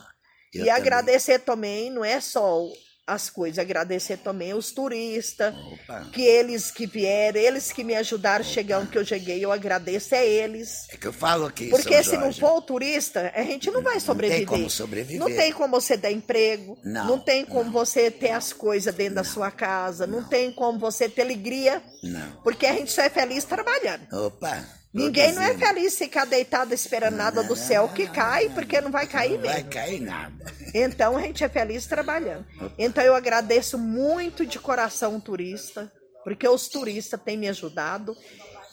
E 0.53 0.57
também. 0.57 0.69
agradecer 0.69 1.39
também 1.39 1.89
não 1.89 2.03
é 2.03 2.19
só 2.19 2.67
as 3.05 3.29
coisas, 3.29 3.59
agradecer 3.59 4.17
também 4.17 4.53
os 4.53 4.71
turistas, 4.71 5.53
Opa. 5.53 6.07
que 6.13 6.21
eles 6.21 6.71
que 6.71 6.85
vieram, 6.85 7.39
eles 7.39 7.71
que 7.71 7.83
me 7.83 7.95
ajudaram 7.95 8.45
a 8.45 8.47
chegar 8.47 8.79
onde 8.79 8.91
que 8.91 8.97
eu 8.97 9.05
cheguei, 9.05 9.43
eu 9.43 9.51
agradeço 9.51 10.15
a 10.15 10.23
eles. 10.23 10.87
É 10.89 10.97
que 10.97 11.07
eu 11.07 11.13
falo 11.13 11.45
aqui, 11.45 11.69
Porque 11.69 12.01
se 12.03 12.15
não 12.15 12.31
for 12.31 12.57
o 12.57 12.61
turista, 12.61 13.31
a 13.35 13.41
gente 13.43 13.69
não 13.71 13.81
vai 13.81 13.99
sobreviver. 13.99 14.45
como 14.47 14.69
sobreviver. 14.69 15.19
Não 15.19 15.27
tem 15.35 15.51
como 15.51 15.79
você 15.81 15.97
dar 15.97 16.11
emprego. 16.11 16.77
Não, 16.83 17.19
tem 17.19 17.45
como 17.45 17.71
você 17.71 18.09
ter 18.09 18.31
as 18.31 18.53
coisas 18.53 18.93
dentro 18.93 19.15
da 19.15 19.23
sua 19.23 19.51
casa. 19.51 20.07
Não. 20.07 20.23
tem 20.23 20.51
como 20.51 20.79
você 20.79 21.09
ter 21.09 21.23
alegria. 21.23 21.81
Não. 22.03 22.31
Porque 22.43 22.65
a 22.65 22.73
gente 22.73 22.91
só 22.91 23.01
é 23.01 23.09
feliz 23.09 23.43
trabalhando. 23.43 24.01
Opa. 24.13 24.80
Ninguém 24.93 25.31
não 25.31 25.41
é 25.41 25.57
feliz 25.57 25.97
ficar 25.97 26.25
deitado 26.25 26.73
esperando 26.73 27.15
nada 27.15 27.41
do 27.43 27.55
céu 27.55 27.87
que 27.89 28.07
cai, 28.07 28.49
porque 28.49 28.81
não 28.81 28.91
vai 28.91 29.07
cair 29.07 29.37
Não 29.37 29.45
vai 29.45 29.55
mesmo. 29.55 29.69
cair 29.69 30.01
nada. 30.01 30.53
Então 30.73 31.15
a 31.17 31.21
gente 31.21 31.43
é 31.43 31.49
feliz 31.49 31.85
trabalhando. 31.85 32.45
Então 32.77 33.03
eu 33.03 33.15
agradeço 33.15 33.77
muito 33.77 34.45
de 34.45 34.59
coração 34.59 35.15
o 35.15 35.21
turista, 35.21 35.91
porque 36.25 36.47
os 36.47 36.67
turistas 36.67 37.19
têm 37.21 37.37
me 37.37 37.47
ajudado. 37.47 38.15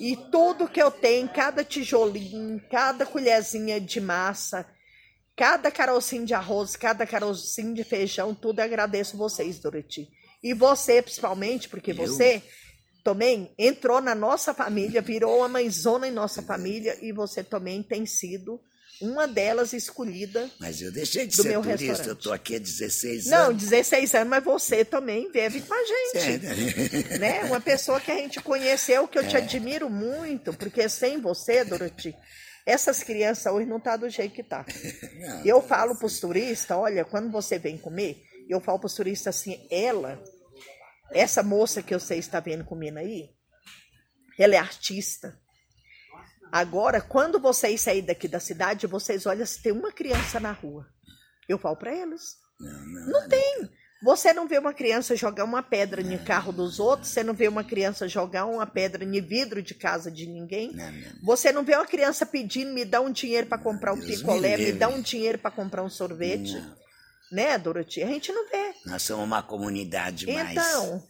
E 0.01 0.17
tudo 0.31 0.69
que 0.69 0.83
eu 0.83 0.91
tenho, 0.91 1.29
cada 1.29 1.63
tijolinho, 1.65 2.61
cada 2.71 3.05
colherzinha 3.07 3.81
de 3.81 4.01
massa, 4.01 4.67
cada 5.37 5.71
carocinho 5.71 6.25
de 6.27 6.35
arroz, 6.35 6.75
cada 6.77 7.07
carocinho 7.07 7.75
de 7.75 7.85
feijão, 7.85 8.35
tudo 8.35 8.61
eu 8.61 8.65
agradeço 8.65 9.17
vocês, 9.17 9.59
Doroti. 9.59 10.09
E 10.43 10.53
você, 10.55 11.01
principalmente, 11.03 11.69
porque 11.69 11.91
Eu? 11.93 11.97
você 11.97 12.43
também 13.09 13.51
entrou 13.59 14.03
na 14.03 14.15
nossa 14.15 14.53
família, 14.53 15.01
virou 15.01 15.39
uma 15.39 15.49
mãezona 15.49 16.07
em 16.07 16.11
nossa 16.11 16.43
família, 16.43 16.95
e 17.01 17.11
você 17.11 17.43
também 17.43 17.83
tem 17.83 18.05
sido 18.05 18.61
uma 19.01 19.27
delas 19.27 19.73
escolhida 19.73 20.51
Mas 20.61 20.83
eu 20.83 20.93
deixei 20.93 21.27
de 21.27 21.35
Do 21.35 21.43
ser 21.43 21.49
meu 21.49 21.63
turista, 21.63 22.07
eu 22.07 22.17
tô 22.17 22.31
aqui 22.33 22.57
há 22.57 22.59
16 22.59 23.27
não, 23.27 23.47
anos. 23.47 23.63
16 23.63 24.15
anos, 24.15 24.29
mas 24.29 24.45
você 24.45 24.85
também 24.85 25.31
vive 25.33 25.63
com 25.63 25.73
a 25.73 25.85
gente. 25.85 26.47
É. 27.15 27.19
Né? 27.19 27.45
Uma 27.49 27.63
pessoa 27.63 27.99
que 27.99 28.11
a 28.11 28.17
gente 28.17 28.43
conheceu, 28.43 29.09
que 29.09 29.19
eu 29.19 29.27
te 29.27 29.39
admiro 29.39 29.89
muito, 29.89 30.53
porque 30.53 30.87
sem 30.91 31.19
você, 31.19 31.65
Dorothy, 31.65 32.15
essas 32.67 33.03
crianças 33.03 33.51
hoje 33.51 33.67
não 33.67 33.81
tá 33.81 33.97
do 33.97 34.11
jeito 34.11 34.35
que 34.35 34.43
tá. 34.43 34.67
Não, 35.19 35.47
Eu 35.47 35.63
falo 35.63 35.97
pros 35.97 36.21
turistas, 36.21 36.77
olha, 36.77 37.07
quando 37.07 37.31
você 37.31 37.59
vem 37.59 37.79
comer, 37.79 38.21
eu 38.51 38.61
falo 38.61 38.79
pros 38.79 38.95
turistas 38.95 39.35
assim, 39.35 39.67
ela, 39.71 40.23
essa 41.13 41.43
moça 41.43 41.83
que 41.83 41.95
você 41.95 42.17
está 42.17 42.41
vendo 42.41 42.65
comendo 42.65 42.99
aí, 42.99 43.31
ela 44.39 44.55
é 44.55 44.59
artista. 44.59 45.39
Agora, 46.51 47.01
quando 47.01 47.39
vocês 47.39 47.81
saírem 47.81 48.07
daqui 48.07 48.27
da 48.27 48.41
cidade, 48.41 48.87
vocês 48.87 49.27
olham 49.27 49.45
se 49.45 49.63
tem 49.63 49.73
uma 49.73 49.93
criança 49.93 50.41
na 50.41 50.53
rua. 50.53 50.87
Eu 51.49 51.59
falo 51.59 51.77
para 51.77 51.95
eles. 51.95 52.37
Não, 52.59 52.87
não, 52.87 53.07
Não 53.07 53.29
tem. 53.29 53.71
Você 54.01 54.33
não 54.33 54.47
vê 54.47 54.59
uma 54.59 54.73
criança 54.73 55.17
jogar 55.17 55.45
uma 55.45 55.63
pedra 55.63 56.03
no 56.03 56.19
carro 56.21 56.53
dos 56.53 56.79
outros, 56.79 57.11
você 57.11 57.25
não 57.25 57.35
vê 57.35 57.49
uma 57.49 57.65
criança 57.65 58.07
jogar 58.07 58.47
uma 58.47 58.65
pedra 58.65 59.05
no 59.05 59.21
vidro 59.21 59.61
de 59.61 59.75
casa 59.75 60.09
de 60.09 60.27
ninguém. 60.27 60.73
não, 60.73 60.93
não. 60.93 61.11
Você 61.25 61.51
não 61.51 61.65
vê 61.65 61.75
uma 61.75 61.87
criança 61.87 62.25
pedindo, 62.25 62.73
me 62.73 62.85
dá 62.85 63.01
um 63.01 63.11
dinheiro 63.11 63.49
para 63.49 63.59
comprar 63.59 63.93
um 63.93 63.99
Deus 63.99 64.11
me 64.11 64.17
picolé, 64.17 64.57
me, 64.57 64.65
livre. 64.65 64.79
dá 64.79 64.89
um 64.89 65.03
dinheiro 65.03 65.39
para 65.39 65.51
comprar 65.51 65.83
um 65.83 65.91
sorvete. 65.91 66.53
Não. 66.55 66.78
Né, 67.31 67.59
Dorothy? 67.59 68.03
A 68.03 68.07
gente 68.07 68.33
não 68.33 68.49
vê. 68.49 68.75
Nós 68.87 69.03
somos 69.03 69.25
uma 69.25 69.43
comunidade 69.43 70.27
mais. 70.27 70.51
Então, 70.53 71.03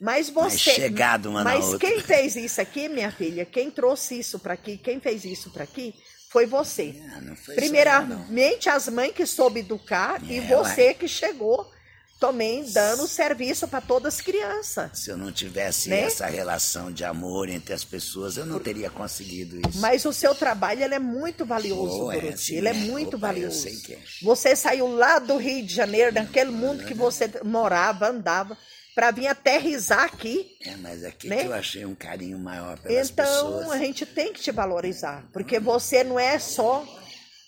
mas 0.00 0.30
mais 0.30 0.52
você. 0.54 0.72
chegado 0.72 1.30
uma 1.30 1.42
na 1.42 1.54
mas 1.54 1.64
outra. 1.66 1.78
quem 1.88 2.00
fez 2.00 2.36
isso 2.36 2.60
aqui, 2.60 2.88
minha 2.88 3.10
filha, 3.10 3.44
quem 3.44 3.70
trouxe 3.70 4.18
isso 4.18 4.38
para 4.38 4.54
aqui, 4.54 4.76
quem 4.76 5.00
fez 5.00 5.24
isso 5.24 5.50
para 5.50 5.64
aqui, 5.64 5.94
foi 6.30 6.46
você. 6.46 6.94
Ah, 7.14 7.20
não 7.20 7.36
foi 7.36 7.54
só 7.54 7.60
eu, 7.60 8.06
não. 8.06 8.24
Primeiramente, 8.26 8.68
as 8.68 8.88
mães 8.88 9.12
que 9.12 9.24
soube 9.24 9.60
educar 9.60 10.20
e 10.24 10.38
É, 10.38 10.40
você 10.40 10.92
que 10.92 11.08
chegou 11.08 11.72
também 12.20 12.64
dando 12.72 13.06
serviço 13.06 13.68
para 13.68 13.80
todas 13.80 14.14
as 14.14 14.20
crianças. 14.20 14.90
Se 14.98 15.10
eu 15.10 15.16
não 15.16 15.30
tivesse 15.30 15.88
Né? 15.90 16.00
essa 16.02 16.26
relação 16.26 16.90
de 16.90 17.04
amor 17.04 17.48
entre 17.48 17.74
as 17.74 17.84
pessoas, 17.84 18.36
eu 18.36 18.46
não 18.46 18.58
teria 18.58 18.88
conseguido 18.90 19.56
isso. 19.68 19.78
Mas 19.80 20.04
o 20.04 20.12
seu 20.12 20.34
trabalho 20.34 20.82
ele 20.82 20.94
é 20.94 20.98
muito 20.98 21.44
valioso, 21.44 22.04
Oh, 22.06 22.12
é, 22.12 22.36
sim, 22.36 22.56
ele 22.56 22.68
é 22.68 22.72
né? 22.72 22.80
muito 22.86 23.16
Opa, 23.16 23.16
eu 23.16 23.20
valioso. 23.32 23.60
sei 23.62 23.76
que 23.76 23.94
é. 23.94 23.98
Você 24.22 24.56
saiu 24.56 24.86
lá 24.88 25.18
do 25.18 25.36
Rio 25.36 25.64
de 25.66 25.74
Janeiro, 25.74 26.12
daquele 26.12 26.50
mundo 26.50 26.84
que 26.84 26.94
você 26.94 27.30
morava, 27.44 28.08
andava, 28.08 28.56
para 28.94 29.10
vir 29.10 29.26
aterrizar 29.26 30.04
aqui. 30.04 30.56
É, 30.64 30.76
mas 30.76 31.02
aqui 31.04 31.28
Né? 31.28 31.38
que 31.42 31.46
eu 31.46 31.52
achei 31.54 31.84
um 31.84 31.94
carinho 31.96 32.38
maior 32.38 32.78
pelas 32.78 33.10
Então, 33.10 33.24
pessoas. 33.26 33.70
a 33.72 33.78
gente 33.78 34.06
tem 34.06 34.32
que 34.32 34.40
te 34.40 34.52
valorizar, 34.52 35.24
porque 35.32 35.58
você 35.58 36.04
não 36.04 36.18
é 36.18 36.38
só 36.38 36.86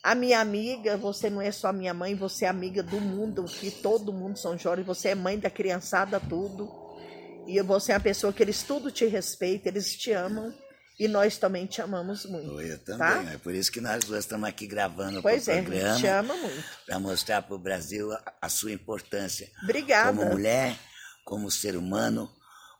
a 0.06 0.14
minha 0.14 0.38
amiga, 0.38 0.96
você 0.96 1.28
não 1.28 1.42
é 1.42 1.50
só 1.50 1.72
minha 1.72 1.92
mãe, 1.92 2.14
você 2.14 2.44
é 2.44 2.48
amiga 2.48 2.80
do 2.80 3.00
mundo, 3.00 3.44
que 3.44 3.72
todo 3.72 4.12
mundo 4.12 4.38
São 4.38 4.56
Jorge, 4.56 4.84
você 4.84 5.08
é 5.08 5.14
mãe 5.16 5.36
da 5.36 5.50
criançada, 5.50 6.20
tudo. 6.20 6.70
E 7.44 7.60
você 7.62 7.90
é 7.90 7.96
uma 7.96 8.00
pessoa 8.00 8.32
que 8.32 8.40
eles 8.40 8.62
tudo 8.62 8.92
te 8.92 9.04
respeitam, 9.06 9.72
eles 9.72 9.96
te 9.96 10.12
amam, 10.12 10.54
e 10.96 11.08
nós 11.08 11.38
também 11.38 11.66
te 11.66 11.82
amamos 11.82 12.24
muito. 12.24 12.60
Eu 12.60 12.78
também. 12.84 12.98
Tá? 12.98 13.32
É 13.32 13.38
por 13.38 13.52
isso 13.52 13.72
que 13.72 13.80
nós 13.80 14.04
duas 14.04 14.20
estamos 14.20 14.48
aqui 14.48 14.68
gravando 14.68 15.20
Pois 15.20 15.48
o 15.48 15.50
é, 15.50 15.54
a 15.54 15.56
gente 15.56 15.66
programa. 15.66 15.98
te 15.98 16.06
ama 16.06 16.36
muito. 16.36 16.64
Para 16.86 17.00
mostrar 17.00 17.42
para 17.42 17.56
o 17.56 17.58
Brasil 17.58 18.12
a, 18.12 18.34
a 18.42 18.48
sua 18.48 18.70
importância. 18.70 19.50
Obrigada. 19.64 20.16
Como 20.16 20.30
mulher, 20.30 20.78
como 21.24 21.50
ser 21.50 21.76
humano, 21.76 22.30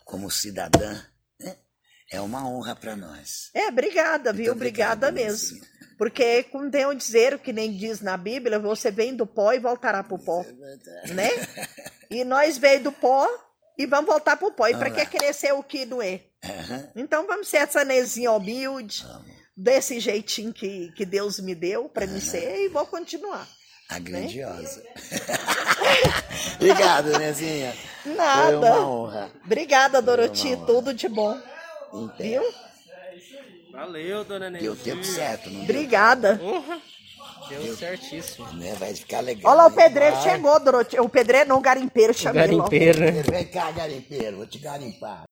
como 0.04 0.30
cidadã. 0.30 1.02
né? 1.40 1.56
É 2.12 2.20
uma 2.20 2.48
honra 2.48 2.76
para 2.76 2.94
nós. 2.94 3.50
É, 3.52 3.66
obrigada, 3.66 4.32
viu? 4.32 4.52
Obrigada 4.52 5.08
obrigado, 5.08 5.12
mesmo. 5.12 5.60
Porque, 5.98 6.42
como 6.44 6.70
tem 6.70 6.87
um 6.87 6.94
dizer, 6.94 7.38
que 7.38 7.52
nem 7.52 7.72
diz 7.72 8.00
na 8.00 8.16
Bíblia, 8.16 8.59
você 8.59 8.90
vem 8.90 9.14
do 9.14 9.26
pó 9.26 9.52
e 9.52 9.59
voltará 9.59 10.02
pro 10.02 10.18
pó, 10.18 10.44
né? 11.14 11.30
E 12.11 12.22
nós 12.22 12.59
veio 12.59 12.82
do 12.82 12.92
pó 12.92 13.26
e 13.78 13.87
vamos 13.87 14.06
voltar 14.06 14.37
pro 14.37 14.52
pó. 14.52 14.68
E 14.68 14.76
para 14.76 14.90
que 14.90 15.06
crescer 15.06 15.52
o 15.52 15.62
que 15.62 15.88
é? 16.02 16.20
Aham. 16.44 16.88
Então 16.94 17.26
vamos 17.26 17.48
ser 17.48 17.59
essa 17.59 17.85
nezinha 17.85 18.30
humilde, 18.32 19.04
desse 19.56 19.98
jeitinho 19.98 20.52
que, 20.52 20.92
que 20.92 21.06
Deus 21.06 21.40
me 21.40 21.54
deu 21.54 21.88
para 21.88 22.06
me 22.06 22.20
ser 22.20 22.64
e 22.64 22.68
vou 22.68 22.87
continuar. 22.87 23.48
A 23.88 23.98
grandiosa. 24.00 24.82
Obrigado, 26.56 27.16
Nezinha. 27.18 27.72
Foi 28.02 28.14
Nada. 28.14 28.59
uma 28.59 28.88
honra. 28.88 29.30
Obrigada, 29.44 30.02
Doroti. 30.02 30.56
Tudo 30.66 30.92
de 30.92 31.09
bom. 31.09 31.40
Viu? 32.18 32.42
Valeu, 33.76 34.24
dona 34.24 34.48
Nenê. 34.48 34.62
Deu 34.62 34.72
o 34.72 34.76
tempo 34.76 35.04
certo, 35.04 35.50
não 35.50 35.56
deu? 35.56 35.64
Obrigada. 35.64 36.38
Porra, 36.38 36.80
deu 37.50 37.76
certíssimo. 37.76 38.50
Né? 38.54 38.74
Vai 38.80 38.94
ficar 38.94 39.20
legal. 39.20 39.52
Olha 39.52 39.62
lá, 39.62 39.66
o 39.66 39.70
pedreiro 39.70 40.16
chegou, 40.22 40.58
Doroti. 40.58 40.98
O 40.98 41.10
pedreiro 41.10 41.50
não, 41.50 41.58
o 41.58 41.60
garimpeiro 41.60 42.14
chamei. 42.14 42.40
Garimpeiro, 42.46 43.00
né? 43.00 43.10
Vem 43.22 43.44
cá, 43.44 43.70
garimpeiro. 43.72 44.38
Vou 44.38 44.46
te 44.46 44.58
garimpar. 44.58 45.25